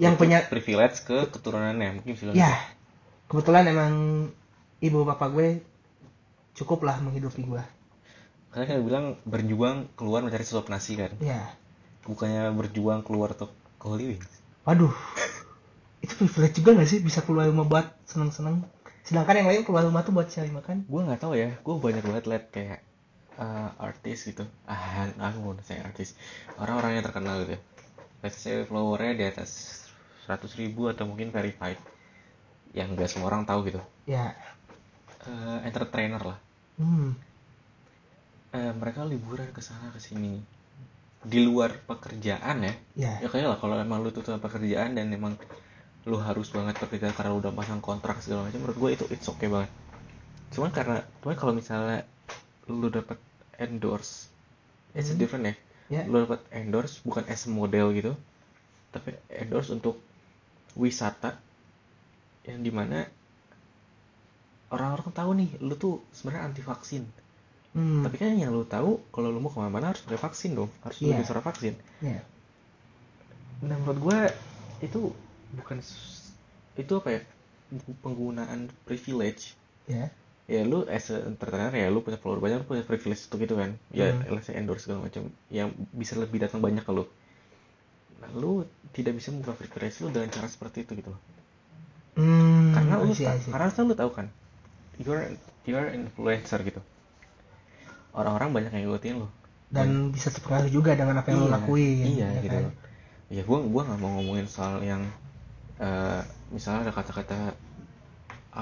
Yang 0.01 0.15
Itu 0.17 0.21
punya 0.21 0.39
privilege 0.49 0.97
ke 1.05 1.29
keturunannya 1.29 2.01
mungkin 2.01 2.13
bilang 2.17 2.35
ya 2.37 2.53
kebetulan 3.29 3.69
emang 3.69 3.93
ibu 4.81 5.05
bapak 5.05 5.29
gue 5.33 5.49
cukup 6.57 6.89
lah 6.89 7.01
menghidupi 7.05 7.45
gue 7.45 7.63
karena 8.51 8.65
kan 8.67 8.83
bilang 8.83 9.07
berjuang 9.23 9.87
keluar 9.95 10.27
mencari 10.27 10.43
sesuap 10.43 10.67
nasi 10.67 10.99
kan? 10.99 11.15
Ya. 11.23 11.55
Bukannya 12.03 12.51
berjuang 12.51 13.07
keluar 13.07 13.31
untuk 13.39 13.55
ke 13.79 13.87
Holy 13.87 14.05
Wings? 14.11 14.33
Waduh 14.67 14.91
itu 16.01 16.13
privilege 16.17 16.57
juga 16.61 16.81
gak 16.81 16.89
sih 16.89 17.01
bisa 17.05 17.21
keluar 17.21 17.49
rumah 17.49 17.69
buat 17.69 17.87
seneng-seneng? 18.09 18.65
Sedangkan 19.05 19.43
yang 19.43 19.49
lain 19.49 19.63
keluar 19.65 19.85
rumah 19.85 20.01
tuh 20.05 20.17
buat 20.17 20.29
cari 20.29 20.49
makan. 20.53 20.89
Gue 20.89 21.01
nggak 21.05 21.21
tahu 21.21 21.35
ya. 21.37 21.57
Gue 21.61 21.75
banyak 21.77 22.05
banget 22.05 22.25
liat 22.29 22.45
kayak 22.53 22.81
eh, 23.41 23.71
artis 23.81 24.29
gitu. 24.29 24.45
Ah 24.69 25.09
aku 25.19 25.39
mau 25.41 25.53
saya 25.65 25.85
artis. 25.85 26.17
Orang-orang 26.57 27.01
yang 27.01 27.05
terkenal 27.05 27.45
gitu. 27.45 27.57
Let's 28.21 28.37
say 28.41 28.65
followernya 28.69 29.17
di 29.17 29.25
atas 29.25 29.83
100 30.29 30.61
ribu 30.61 30.89
atau 30.93 31.09
mungkin 31.09 31.33
verified. 31.33 31.81
Yang 32.77 32.89
gak 33.03 33.11
semua 33.11 33.29
orang 33.33 33.49
tahu 33.49 33.67
gitu. 33.69 33.81
Ya. 34.07 34.37
Eh, 35.27 35.59
entertainer 35.69 36.23
lah. 36.23 36.39
Hmm. 36.81 37.17
Eh, 38.57 38.73
mereka 38.77 39.05
liburan 39.05 39.53
ke 39.53 39.61
sana 39.61 39.93
ke 39.93 40.01
sini. 40.01 40.41
Di 41.21 41.45
luar 41.45 41.77
pekerjaan 41.85 42.65
ya. 42.65 42.75
Ya. 42.97 43.13
Ya 43.21 43.29
kayak 43.29 43.53
lah 43.53 43.59
kalau 43.61 43.77
emang 43.77 44.01
lu 44.01 44.15
tuh 44.15 44.25
pekerjaan 44.25 44.97
dan 44.97 45.13
emang 45.13 45.37
lu 46.09 46.17
harus 46.17 46.49
banget 46.53 46.75
bekerja 46.81 47.13
karena 47.13 47.31
lu 47.35 47.39
udah 47.45 47.53
pasang 47.53 47.81
kontrak 47.85 48.17
segala 48.25 48.49
macam 48.49 48.61
menurut 48.65 48.79
gue 48.81 48.91
itu 48.97 49.05
it's 49.13 49.29
okay 49.29 49.49
banget. 49.53 49.71
Cuman 50.55 50.71
karena 50.73 50.99
cuman 51.23 51.37
kalau 51.37 51.53
misalnya 51.57 52.05
lu 52.71 52.89
dapet 52.89 53.19
endorse 53.61 54.31
it's 54.97 55.13
Hmm. 55.13 55.21
different 55.21 55.45
ya. 55.51 55.55
Ya. 55.91 56.03
Lu 56.09 56.25
dapet 56.25 56.41
endorse 56.55 57.03
bukan 57.05 57.25
as 57.29 57.45
model 57.51 57.93
gitu 57.93 58.13
tapi 58.91 59.15
endorse 59.31 59.71
untuk 59.71 59.97
wisata 60.79 61.37
yang 62.49 62.61
di 62.65 62.73
mana 62.73 63.07
orang-orang 64.75 65.11
tahu 65.19 65.31
nih 65.41 65.51
lu 65.67 65.75
tuh 65.77 65.95
sebenarnya 66.17 66.43
anti 66.49 66.63
vaksin. 66.63 67.03
Hmm. 67.75 68.03
Tapi 68.07 68.17
kan 68.19 68.35
yang 68.35 68.51
lu 68.55 68.65
tahu 68.67 68.99
kalau 69.15 69.29
lu 69.35 69.39
mau 69.43 69.51
ke 69.55 69.59
mana-mana 69.63 69.95
harus 69.95 70.03
pakai 70.07 70.19
vaksin 70.27 70.51
dong 70.59 70.71
harus 70.85 70.99
Iya. 71.03 71.15
pakai 71.15 71.27
surat 71.29 71.45
vaksin. 71.47 71.75
Ya 72.03 72.21
nah 73.61 73.77
menurut 73.77 74.01
gue 74.01 74.19
itu 74.89 75.01
bukan 75.59 75.79
itu 76.79 76.93
apa 77.01 77.09
ya? 77.17 77.21
Penggunaan 78.03 78.71
privilege. 78.87 79.55
Ya. 79.89 80.11
Ya 80.51 80.61
lu 80.67 80.79
as 80.97 81.07
a 81.15 81.19
entertainer 81.31 81.73
ya 81.83 81.87
lu 81.95 82.01
punya 82.07 82.19
follower 82.23 82.43
banyak 82.45 82.59
lu 82.63 82.67
punya 82.73 82.85
privilege 82.91 83.23
untuk 83.31 83.41
itu 83.47 83.55
kan? 83.57 83.71
Ya 83.95 84.07
Hmm. 84.13 84.27
let's 84.35 84.51
endorse 84.51 84.83
segala 84.85 85.07
macam 85.07 85.23
yang 85.59 85.69
bisa 85.95 86.15
lebih 86.19 86.39
datang 86.45 86.61
banyak 86.67 86.83
ke 86.83 86.93
lu. 86.97 87.05
Nah 88.23 88.31
lu 88.43 88.53
tidak 88.97 89.13
bisa 89.19 89.29
membuka 89.35 89.55
privilege 89.61 89.97
lu 90.03 90.09
dengan 90.15 90.31
cara 90.35 90.47
seperti 90.55 90.79
itu 90.85 90.93
gitu 91.01 91.11
loh. 91.15 91.21
Hmm 92.17 92.75
karena 92.75 92.95
lu 93.03 93.11
I 93.11 93.15
see. 93.15 93.27
karena 93.53 93.67
lu 93.89 93.95
tahu 94.01 94.11
kan 94.17 94.27
you're 95.03 95.25
you're 95.69 95.91
influencer 95.93 96.61
gitu. 96.69 96.81
Orang-orang 98.15 98.51
banyak 98.55 98.71
yang 98.75 98.83
ngikutin 98.91 99.15
lu. 99.23 99.29
Dan 99.71 100.11
bisa 100.15 100.29
terpengaruh 100.35 100.71
juga 100.71 100.93
dengan 100.99 101.17
apa 101.23 101.31
yang 101.31 101.39
lo 101.43 101.49
Iya, 101.49 101.55
lakuin 101.57 102.11
iya 102.11 102.27
ya 102.35 102.41
gitu 102.43 102.57
kan? 102.59 102.65
ya 103.31 103.43
gua 103.49 103.59
gua 103.73 103.83
nggak 103.87 104.01
mau 104.03 104.11
ngomongin 104.19 104.47
soal 104.51 104.83
yang 104.83 105.03
eh, 105.81 106.21
misalnya 106.55 106.81
ada 106.89 106.93
kata-kata 106.99 107.39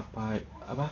apa 0.01 0.25
apa 0.73 0.87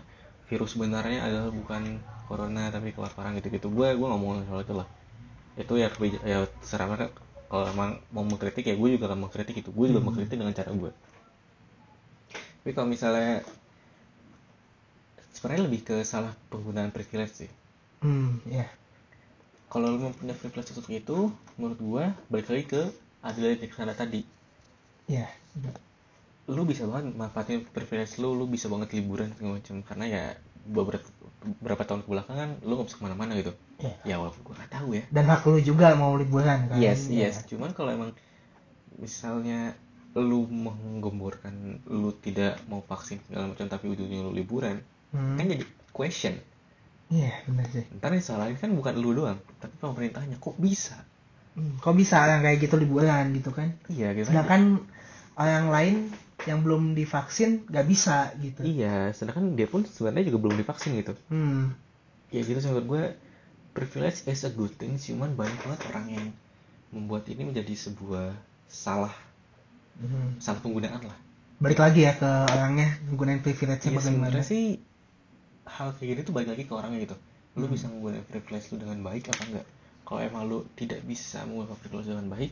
virus 0.48 0.70
sebenarnya 0.74 1.20
adalah 1.26 1.50
bukan 1.60 1.82
corona 2.28 2.64
tapi 2.74 2.88
kelaparan 2.96 3.32
gitu-gitu. 3.38 3.66
Nggak 3.70 3.98
mau 4.00 4.08
ngomongin 4.14 4.44
soal 4.48 4.62
itu 4.66 4.74
lah. 4.80 4.88
Itu 5.62 5.74
ya 5.82 5.88
ya 6.32 6.38
terserah 6.62 6.88
mereka. 6.92 7.20
Kalau 7.50 7.66
emang 7.74 7.90
mau 8.14 8.24
mengkritik 8.26 8.64
ya 8.70 8.74
gue 8.80 8.88
juga 8.96 9.06
akan 9.10 9.20
mengkritik 9.28 9.56
itu. 9.62 9.70
Gue 9.78 9.86
juga 9.92 10.00
Hmm. 10.00 10.06
mengkritik 10.06 10.38
dengan 10.40 10.54
cara 10.56 10.70
gue 10.74 10.92
tapi 12.62 12.74
kalau 12.74 12.88
misalnya 12.90 13.46
sebenarnya 15.34 15.64
lebih 15.70 15.80
ke 15.88 15.96
salah 16.12 16.32
penggunaan 16.50 16.90
privilege 16.96 17.34
sih. 17.46 17.50
Hmm 18.02 18.40
ya. 18.46 18.66
Kalau 19.72 19.88
lu 19.94 20.10
punya 20.18 20.34
privilege 20.40 20.70
untuk 20.74 20.86
itu 21.00 21.18
menurut 21.58 21.78
gua 21.88 22.04
balik 22.32 22.48
lagi 22.50 22.64
ke 22.72 22.82
adil 23.28 23.54
di 23.62 23.66
sana 23.78 23.94
tadi. 24.00 24.20
Ya 25.08 25.28
lu 26.46 26.62
bisa 26.62 26.86
banget 26.86 27.10
manfaatin 27.18 27.66
privilege 27.74 28.22
lu 28.22 28.38
lu 28.38 28.46
bisa 28.46 28.70
banget 28.70 28.94
liburan 28.94 29.34
segala 29.34 29.58
macam 29.58 29.76
karena 29.82 30.04
ya 30.06 30.24
beberapa 30.66 31.06
beberapa 31.42 31.82
tahun 31.86 32.00
kebelakangan 32.06 32.48
lu 32.66 32.72
nggak 32.74 32.86
bisa 32.90 32.98
ke 32.98 33.04
mana-mana 33.06 33.32
gitu. 33.38 33.52
Ya 33.82 33.94
ya 34.02 34.14
walaupun 34.18 34.42
gua 34.42 34.54
nggak 34.62 34.72
tahu 34.72 34.88
ya. 34.98 35.04
Dan 35.10 35.24
hak 35.30 35.42
lu 35.46 35.58
juga 35.62 35.94
mau 35.94 36.14
liburan 36.18 36.70
kan? 36.70 36.78
Yes 36.78 37.06
Ya. 37.10 37.30
yes. 37.30 37.46
Cuman 37.46 37.70
kalau 37.74 37.94
emang 37.94 38.10
misalnya 38.98 39.74
lu 40.16 40.48
menggemborkan 40.48 41.84
lu 41.86 42.08
tidak 42.18 42.56
mau 42.72 42.80
vaksin 42.80 43.20
segala 43.28 43.52
macam 43.52 43.68
tapi 43.68 43.92
ujungnya 43.92 44.24
lu 44.24 44.32
liburan 44.32 44.80
hmm. 45.12 45.36
kan 45.38 45.44
jadi 45.44 45.64
question. 45.92 46.34
Iya 47.12 47.46
benar 47.46 47.66
sih. 47.70 47.84
Ntar 48.02 48.10
yang 48.16 48.24
salah 48.24 48.50
kan 48.58 48.70
bukan 48.74 48.94
lu 48.98 49.14
doang 49.14 49.38
tapi 49.62 49.74
pemerintahnya. 49.78 50.38
Kok 50.42 50.58
bisa? 50.58 50.98
Hmm, 51.54 51.78
kok 51.78 51.94
bisa 51.94 52.20
yang 52.26 52.42
kayak 52.42 52.58
gitu 52.64 52.74
liburan 52.80 53.30
gitu 53.34 53.54
kan? 53.54 53.76
Iya 53.86 54.14
gitu 54.18 54.30
kan 54.30 54.42
sedangkan 54.42 54.62
orang 55.36 55.66
lain 55.70 55.94
yang 56.50 56.60
belum 56.64 56.82
divaksin 56.98 57.50
gak 57.68 57.86
bisa 57.92 58.30
gitu 58.44 58.62
Iya, 58.62 59.10
sedangkan 59.16 59.54
dia 59.58 59.68
pun 59.72 59.82
sebenarnya 59.86 60.24
juga 60.30 60.38
belum 60.48 60.56
divaksin 60.62 60.92
gitu. 61.00 61.12
hmm 61.30 61.62
Ya 62.34 62.40
gitu 62.42 62.58
sih 62.58 62.68
menurut 62.70 62.86
gue, 62.92 63.04
privilege 63.76 64.26
is 64.30 64.42
a 64.46 64.52
good 64.58 64.72
thing, 64.80 64.98
cuman 64.98 65.30
banyak 65.38 65.58
banget 65.66 65.80
orang 65.94 66.06
yang 66.16 66.26
membuat 66.94 67.24
ini 67.32 67.42
menjadi 67.50 67.74
sebuah 67.76 68.34
salah, 68.70 69.14
Hmm. 69.96 70.36
salah 70.44 70.60
penggunaan 70.60 71.00
lah. 71.00 71.18
balik 71.56 71.80
lagi 71.80 72.04
ya 72.04 72.12
ke 72.20 72.28
orangnya 72.52 72.88
menggunakan 73.08 73.40
privilege-nya 73.40 73.90
Iya 73.90 73.96
bagaimana 73.96 74.40
sih 74.44 74.62
hal 75.74 75.88
kayak 75.96 76.08
gini 76.10 76.20
tuh 76.26 76.34
balik 76.36 76.48
lagi 76.52 76.64
ke 76.68 76.72
orangnya 76.80 76.98
gitu. 77.06 77.16
Lu 77.56 77.64
Hmm. 77.64 77.72
bisa 77.74 77.86
menggunakan 77.92 78.24
privilege 78.30 78.66
lu 78.72 78.76
dengan 78.82 78.98
baik 79.08 79.24
apa 79.32 79.42
enggak? 79.48 79.66
Kalau 80.06 80.20
emang 80.28 80.42
lu 80.50 80.58
tidak 80.80 81.00
bisa 81.10 81.38
menggunakan 81.48 81.78
privilege 81.82 82.08
dengan 82.12 82.28
baik, 82.34 82.50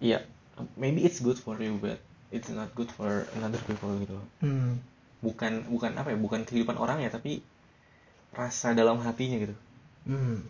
iya, 0.00 0.18
maybe 0.76 1.02
it's 1.04 1.20
good 1.20 1.38
for 1.38 1.56
you, 1.58 1.78
but 1.80 1.98
it's 2.34 2.50
not 2.50 2.74
good 2.74 2.90
for 2.90 3.22
another 3.38 3.62
people 3.64 3.94
gitu. 4.02 4.18
hmm. 4.42 4.82
Bukan 5.22 5.70
bukan 5.70 5.94
apa 5.94 6.12
ya, 6.12 6.18
bukan 6.18 6.42
kehidupan 6.42 6.74
orang 6.74 6.98
ya, 7.00 7.08
tapi 7.08 7.40
rasa 8.34 8.74
dalam 8.74 8.98
hatinya 8.98 9.38
gitu. 9.38 9.54
Hmm. 10.04 10.42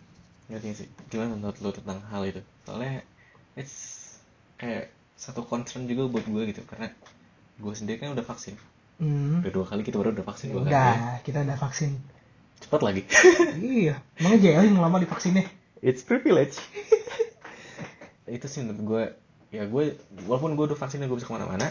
ngerti 0.45 0.85
sih 0.85 0.87
gimana 1.09 1.33
menurut 1.33 1.57
lo 1.57 1.73
tentang 1.73 2.05
hal 2.05 2.21
itu 2.21 2.37
soalnya 2.61 3.01
it's 3.57 4.13
kayak 4.61 4.93
satu 5.17 5.41
concern 5.41 5.89
juga 5.89 6.05
buat 6.05 6.21
gue 6.21 6.53
gitu 6.53 6.61
karena 6.69 6.93
gue 7.57 7.73
sendiri 7.73 7.97
kan 7.97 8.13
udah 8.13 8.21
vaksin 8.21 8.53
Hmm. 8.95 9.41
udah 9.43 9.51
dua 9.51 9.65
kali 9.67 9.81
kita 9.83 9.99
baru 9.99 10.15
udah 10.15 10.23
vaksin 10.23 10.53
dua 10.53 10.63
kali 10.63 10.71
ya. 10.71 11.19
kita 11.19 11.43
udah 11.43 11.57
vaksin 11.57 11.97
cepat 12.61 12.79
lagi 12.79 13.01
iya 13.59 13.99
emang 14.15 14.37
aja 14.37 14.49
yang 14.63 14.77
lama 14.77 15.01
divaksinnya 15.01 15.43
it's 15.81 15.99
privilege 15.99 16.61
itu 18.29 18.45
sih 18.45 18.63
menurut 18.63 18.81
gue 18.85 19.03
ya 19.53 19.63
gue 19.65 19.97
walaupun 20.25 20.57
gue 20.57 20.65
udah 20.73 20.79
vaksin 20.79 21.01
dan 21.01 21.07
gue 21.09 21.17
bisa 21.17 21.29
ke 21.29 21.35
mana-mana 21.35 21.67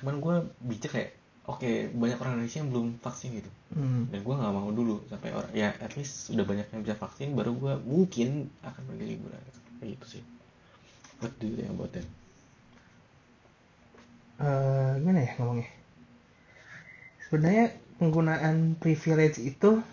cuman 0.00 0.16
gue 0.16 0.34
bijak 0.64 0.90
kayak 0.96 1.10
oke 1.44 1.70
banyak 1.92 2.18
orang 2.20 2.32
Indonesia 2.40 2.58
yang 2.62 2.70
belum 2.70 2.86
vaksin 3.02 3.30
gitu. 3.36 3.50
Hmm. 3.70 4.10
dan 4.10 4.22
gue 4.22 4.34
nggak 4.34 4.52
mau 4.54 4.70
dulu 4.74 4.98
sampai 5.06 5.30
orang 5.30 5.52
ya 5.54 5.70
at 5.78 5.92
least 5.94 6.32
sudah 6.32 6.42
banyak 6.42 6.66
yang 6.72 6.80
bisa 6.82 6.96
vaksin 6.98 7.36
baru 7.38 7.54
gue 7.54 7.72
mungkin 7.84 8.48
akan 8.64 8.82
pergi 8.88 9.04
liburan. 9.14 9.40
Kayak 9.78 9.90
gitu 9.96 10.06
sih. 10.18 10.22
What 11.20 11.36
do 11.36 11.52
you 11.52 11.56
think 11.60 11.70
about 11.70 11.92
that? 11.92 12.06
Eh, 14.40 14.92
gimana 15.04 15.20
ya 15.20 15.30
ngomongnya? 15.36 15.68
Sebenarnya 17.28 17.64
penggunaan 18.00 18.80
privilege 18.80 19.36
itu 19.36 19.84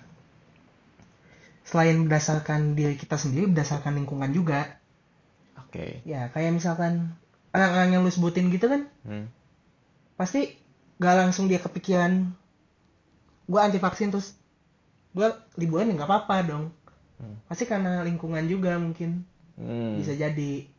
selain 1.68 2.00
berdasarkan 2.08 2.80
diri 2.80 2.96
kita 2.96 3.20
sendiri 3.20 3.52
berdasarkan 3.52 4.00
lingkungan 4.00 4.32
juga 4.32 4.80
oke 5.68 6.02
ya 6.08 6.32
kayak 6.32 6.56
misalkan 6.56 7.14
orang-orang 7.52 7.90
yang 7.94 8.02
lu 8.08 8.12
sebutin 8.12 8.48
gitu 8.50 8.72
kan 8.72 8.88
hmm. 9.04 9.28
pasti 10.16 10.56
gak 10.98 11.28
langsung 11.28 11.46
dia 11.52 11.62
kepikiran 11.62 12.32
gue 13.48 13.60
anti 13.60 13.78
vaksin 13.78 14.12
terus 14.12 14.34
gue 15.16 15.28
liburan 15.60 15.92
ya 15.92 15.94
nggak 16.00 16.10
apa-apa 16.10 16.38
dong 16.48 16.66
Hmm. 17.18 17.34
pasti 17.50 17.66
karena 17.66 18.06
lingkungan 18.06 18.46
juga 18.46 18.78
mungkin 18.78 19.26
Hmm. 19.58 19.98
bisa 19.98 20.14
jadi 20.14 20.70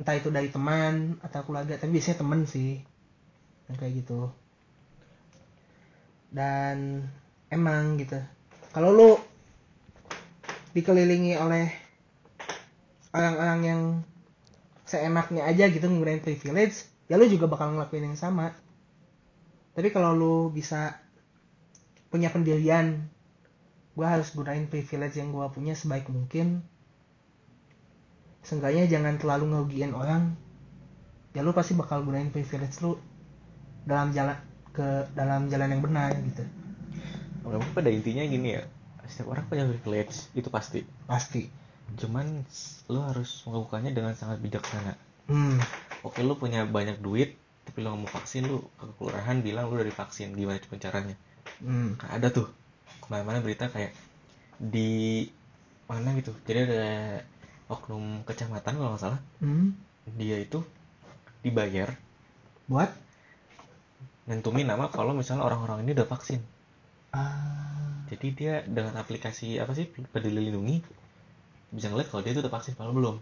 entah 0.00 0.16
itu 0.16 0.32
dari 0.32 0.48
teman 0.48 1.20
atau 1.20 1.44
keluarga 1.44 1.76
tapi 1.76 2.00
biasanya 2.00 2.24
temen 2.24 2.48
sih 2.48 2.80
yang 3.68 3.76
kayak 3.76 4.00
gitu 4.00 4.32
dan 6.32 7.04
emang 7.52 8.00
gitu 8.00 8.16
kalau 8.72 8.88
lu 8.88 9.10
dikelilingi 10.72 11.36
oleh 11.36 11.68
orang-orang 13.12 13.60
yang 13.60 13.82
seenaknya 14.92 15.48
aja 15.48 15.72
gitu 15.72 15.88
menggunakan 15.88 16.20
privilege 16.20 16.84
ya 17.08 17.16
lu 17.16 17.24
juga 17.24 17.48
bakal 17.48 17.72
ngelakuin 17.72 18.12
yang 18.12 18.18
sama. 18.20 18.52
Tapi 19.72 19.88
kalau 19.88 20.12
lu 20.12 20.36
bisa 20.52 21.00
punya 22.12 22.28
pendirian 22.28 23.08
gue 23.92 24.06
harus 24.08 24.32
gunain 24.32 24.68
privilege 24.68 25.16
yang 25.16 25.32
gue 25.32 25.44
punya 25.48 25.72
sebaik 25.72 26.12
mungkin. 26.12 26.60
Seenggaknya 28.44 28.84
jangan 28.84 29.16
terlalu 29.16 29.56
ngerugiin 29.56 29.96
orang 29.96 30.36
ya 31.32 31.40
lu 31.40 31.56
pasti 31.56 31.72
bakal 31.72 32.04
gunain 32.04 32.28
privilege 32.28 32.76
lu 32.84 33.00
dalam 33.88 34.12
jalan 34.12 34.36
ke 34.76 35.08
dalam 35.16 35.48
jalan 35.48 35.72
yang 35.72 35.80
benar 35.80 36.12
gitu. 36.20 36.44
Oke, 37.48 37.56
mungkin 37.58 37.74
pada 37.74 37.88
intinya 37.88 38.24
gini 38.28 38.60
ya 38.60 38.62
setiap 39.08 39.32
orang 39.32 39.48
punya 39.48 39.64
privilege 39.64 40.28
itu 40.36 40.48
pasti. 40.52 40.84
Pasti 41.08 41.61
cuman 41.98 42.46
lo 42.92 43.00
harus 43.08 43.44
melakukannya 43.48 43.92
dengan 43.92 44.14
sangat 44.16 44.38
bijaksana. 44.40 44.94
Hmm. 45.30 45.58
Oke 46.02 46.22
lo 46.24 46.36
punya 46.36 46.66
banyak 46.66 46.98
duit 47.00 47.38
tapi 47.62 47.78
lu 47.78 47.94
nggak 47.94 48.00
mau 48.02 48.10
vaksin 48.10 48.42
lu 48.50 48.58
ke 48.74 48.84
kelurahan 48.98 49.38
bilang 49.38 49.70
lu 49.70 49.78
udah 49.78 49.86
divaksin 49.86 50.34
gimana 50.34 50.58
cuma 50.62 50.76
caranya? 50.82 51.16
Hmm. 51.62 51.94
Nah, 51.98 52.10
ada 52.10 52.28
tuh 52.30 52.50
ke 53.02 53.06
mana-mana 53.10 53.38
berita 53.42 53.70
kayak 53.70 53.94
di 54.58 55.26
mana 55.90 56.14
gitu 56.18 56.30
jadi 56.46 56.58
ada 56.70 56.86
oknum 57.70 58.22
kecamatan 58.26 58.74
kalau 58.78 58.90
nggak 58.94 59.02
salah. 59.02 59.20
Hmm. 59.38 59.74
dia 60.18 60.42
itu 60.42 60.66
dibayar 61.46 61.94
Buat? 62.66 62.90
nentumin 64.22 64.66
nama 64.66 64.86
kalau 64.86 65.12
misalnya 65.18 65.42
orang-orang 65.42 65.82
ini 65.82 65.98
udah 65.98 66.06
vaksin. 66.06 66.40
Ah, 67.10 68.06
jadi 68.06 68.26
dia 68.32 68.54
dengan 68.64 68.94
aplikasi 68.96 69.58
apa 69.58 69.74
sih 69.74 69.90
peduli 69.90 70.48
lindungi 70.48 71.01
bisa 71.72 71.88
ngeliat 71.90 72.08
kalau 72.12 72.22
dia 72.22 72.32
itu 72.36 72.40
udah 72.44 72.52
vaksin 72.52 72.74
kalau 72.76 72.92
belum 72.92 73.16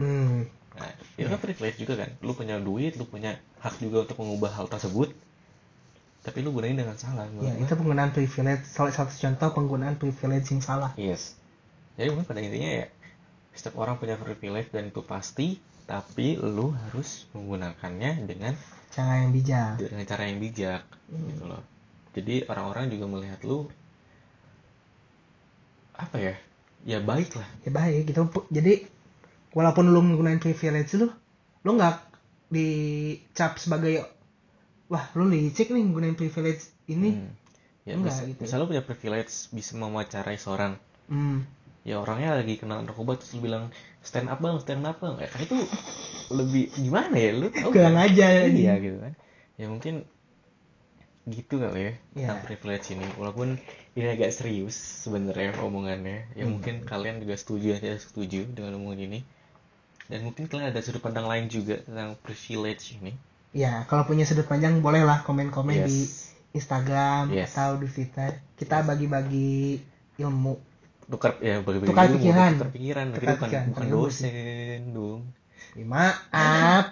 hmm. 0.00 0.38
nah 0.74 0.90
itu 1.14 1.28
kan 1.30 1.40
privilege 1.40 1.78
juga 1.78 1.94
kan 2.02 2.10
lu 2.24 2.32
punya 2.34 2.58
duit 2.58 2.96
lu 2.98 3.04
punya 3.06 3.36
hak 3.62 3.78
juga 3.78 4.08
untuk 4.08 4.18
mengubah 4.18 4.50
hal 4.50 4.66
tersebut 4.66 5.12
tapi 6.24 6.40
lu 6.40 6.56
gunain 6.56 6.72
dengan 6.72 6.96
salah 6.96 7.28
Ya, 7.36 7.52
itu 7.52 7.68
penggunaan 7.76 8.08
privilege. 8.08 8.64
Salah 8.64 8.96
satu 8.96 9.12
contoh 9.12 9.48
penggunaan 9.52 10.00
privilege 10.00 10.56
yang 10.56 10.64
salah. 10.64 10.96
Yes. 10.96 11.36
Jadi 12.00 12.08
mungkin 12.08 12.24
pada 12.24 12.40
intinya 12.40 12.80
ya 12.80 12.86
setiap 13.52 13.76
orang 13.76 14.00
punya 14.00 14.16
privilege 14.16 14.72
dan 14.72 14.88
itu 14.88 15.04
pasti, 15.04 15.60
tapi 15.84 16.40
lu 16.40 16.72
harus 16.72 17.28
menggunakannya 17.36 18.24
dengan 18.24 18.56
Cara 18.88 19.20
yang 19.20 19.36
bijak. 19.36 19.76
dengan 19.76 20.04
cara 20.08 20.22
yang 20.24 20.40
bijak 20.40 20.82
Hmm. 21.12 21.28
gitu 21.28 21.44
loh. 21.44 21.60
Jadi 22.16 22.48
orang-orang 22.48 22.88
juga 22.88 23.04
melihat 23.04 23.44
lu 23.44 23.68
apa 25.94 26.16
ya? 26.18 26.34
Ya 26.84 27.00
baik 27.00 27.32
lah. 27.34 27.48
Ya 27.64 27.70
baik 27.72 28.12
gitu. 28.12 28.22
Jadi 28.52 28.84
walaupun 29.56 29.88
lu 29.88 30.00
menggunakan 30.04 30.38
privilege 30.38 30.92
lu, 31.00 31.08
lu 31.64 31.70
nggak 31.74 31.96
dicap 32.52 33.56
sebagai 33.56 34.04
wah 34.92 35.08
lu 35.16 35.26
licik 35.26 35.72
nih 35.72 35.80
menggunakan 35.80 36.16
privilege 36.16 36.68
ini. 36.86 37.16
Hmm. 37.16 37.32
Ya, 37.84 38.00
Enggak, 38.00 38.16
mis- 38.16 38.28
gitu. 38.32 38.40
misalnya 38.44 38.62
lu 38.64 38.70
punya 38.72 38.84
privilege 38.84 39.32
bisa 39.52 39.76
mewawancarai 39.76 40.40
seorang 40.40 40.80
Hmm. 41.04 41.44
ya 41.84 42.00
orangnya 42.00 42.40
lagi 42.40 42.56
kena 42.56 42.80
narkoba 42.80 43.20
terus 43.20 43.36
lu 43.36 43.44
bilang 43.44 43.68
stand 44.00 44.32
up 44.32 44.40
bang 44.40 44.56
stand 44.56 44.88
up 44.88 44.96
bang 45.04 45.20
ya 45.20 45.28
kan 45.28 45.40
itu 45.44 45.56
lebih 46.32 46.72
gimana 46.80 47.12
ya 47.12 47.30
lu 47.36 47.52
tahu 47.52 47.76
Kurang 47.76 47.92
kan? 48.00 48.08
aja, 48.08 48.48
iya 48.48 48.72
gitu 48.80 49.04
kan 49.04 49.12
ya 49.60 49.68
mungkin 49.68 50.08
gitu 51.28 51.60
kali 51.60 51.80
ya 51.88 51.92
tentang 52.16 52.40
Iya. 52.40 52.44
privilege 52.48 52.86
ini 52.96 53.04
walaupun 53.20 53.60
ini 53.94 54.06
agak 54.10 54.30
serius 54.30 54.74
sebenarnya 54.74 55.54
omongannya 55.58 56.26
ya 56.34 56.44
Hmm. 56.44 56.58
mungkin 56.58 56.82
kalian 56.82 57.18
juga 57.18 57.34
setuju 57.34 57.74
atau 57.74 57.82
tidak 57.84 58.00
setuju 58.02 58.40
dengan 58.50 58.78
omongan 58.78 59.00
ini 59.06 59.20
dan 60.06 60.20
mungkin 60.22 60.44
kalian 60.46 60.68
ada 60.68 60.82
sudut 60.82 61.00
pandang 61.00 61.24
lain 61.24 61.46
juga 61.46 61.80
tentang 61.80 62.18
privilege 62.20 62.98
ini 62.98 63.14
Ya, 63.54 63.86
kalau 63.86 64.02
punya 64.02 64.26
sudut 64.26 64.50
panjang 64.50 64.82
bolehlah 64.82 65.22
komen-komen 65.22 65.86
di 65.86 66.02
yes 66.02 66.34
Instagram 66.50 67.30
Yes. 67.30 67.54
atau 67.54 67.78
di 67.78 67.86
Twitter. 67.86 68.38
Kita 68.54 68.82
bagi-bagi 68.82 69.78
ilmu. 70.18 70.54
tukar 71.04 71.38
ya 71.38 71.58
bagi 71.60 71.82
Tukar 71.82 72.06
pikiran. 72.10 72.50
tukar 72.58 72.70
pikiran 72.70 73.06
Tukar 73.10 73.20
pikiran, 73.20 73.36
bukan 73.38 73.62
bukan 73.70 73.84
ilmu 73.84 73.94
dosen 74.06 74.80
dong 74.90 75.20
Ya, 75.74 75.84
maaf. 75.84 76.84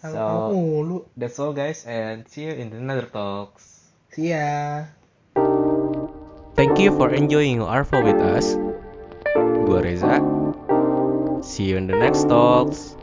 So- 0.00 0.52
mulu. 0.52 0.98
That's 1.16 1.36
all 1.36 1.52
guys 1.52 1.84
and 1.84 2.24
see 2.28 2.48
you 2.48 2.52
in 2.52 2.68
another 2.72 3.08
talks. 3.08 3.88
See 4.12 4.32
ya. 4.32 4.88
Thank 6.58 6.80
you 6.80 6.90
for 6.90 7.14
enjoying 7.14 7.60
Arvo 7.62 8.02
with 8.02 8.18
us. 8.18 8.58
Gua 9.62 9.78
Reza. 9.78 10.18
See 11.40 11.70
you 11.70 11.76
in 11.76 11.86
the 11.86 11.94
next 11.94 12.26
talks. 12.26 12.96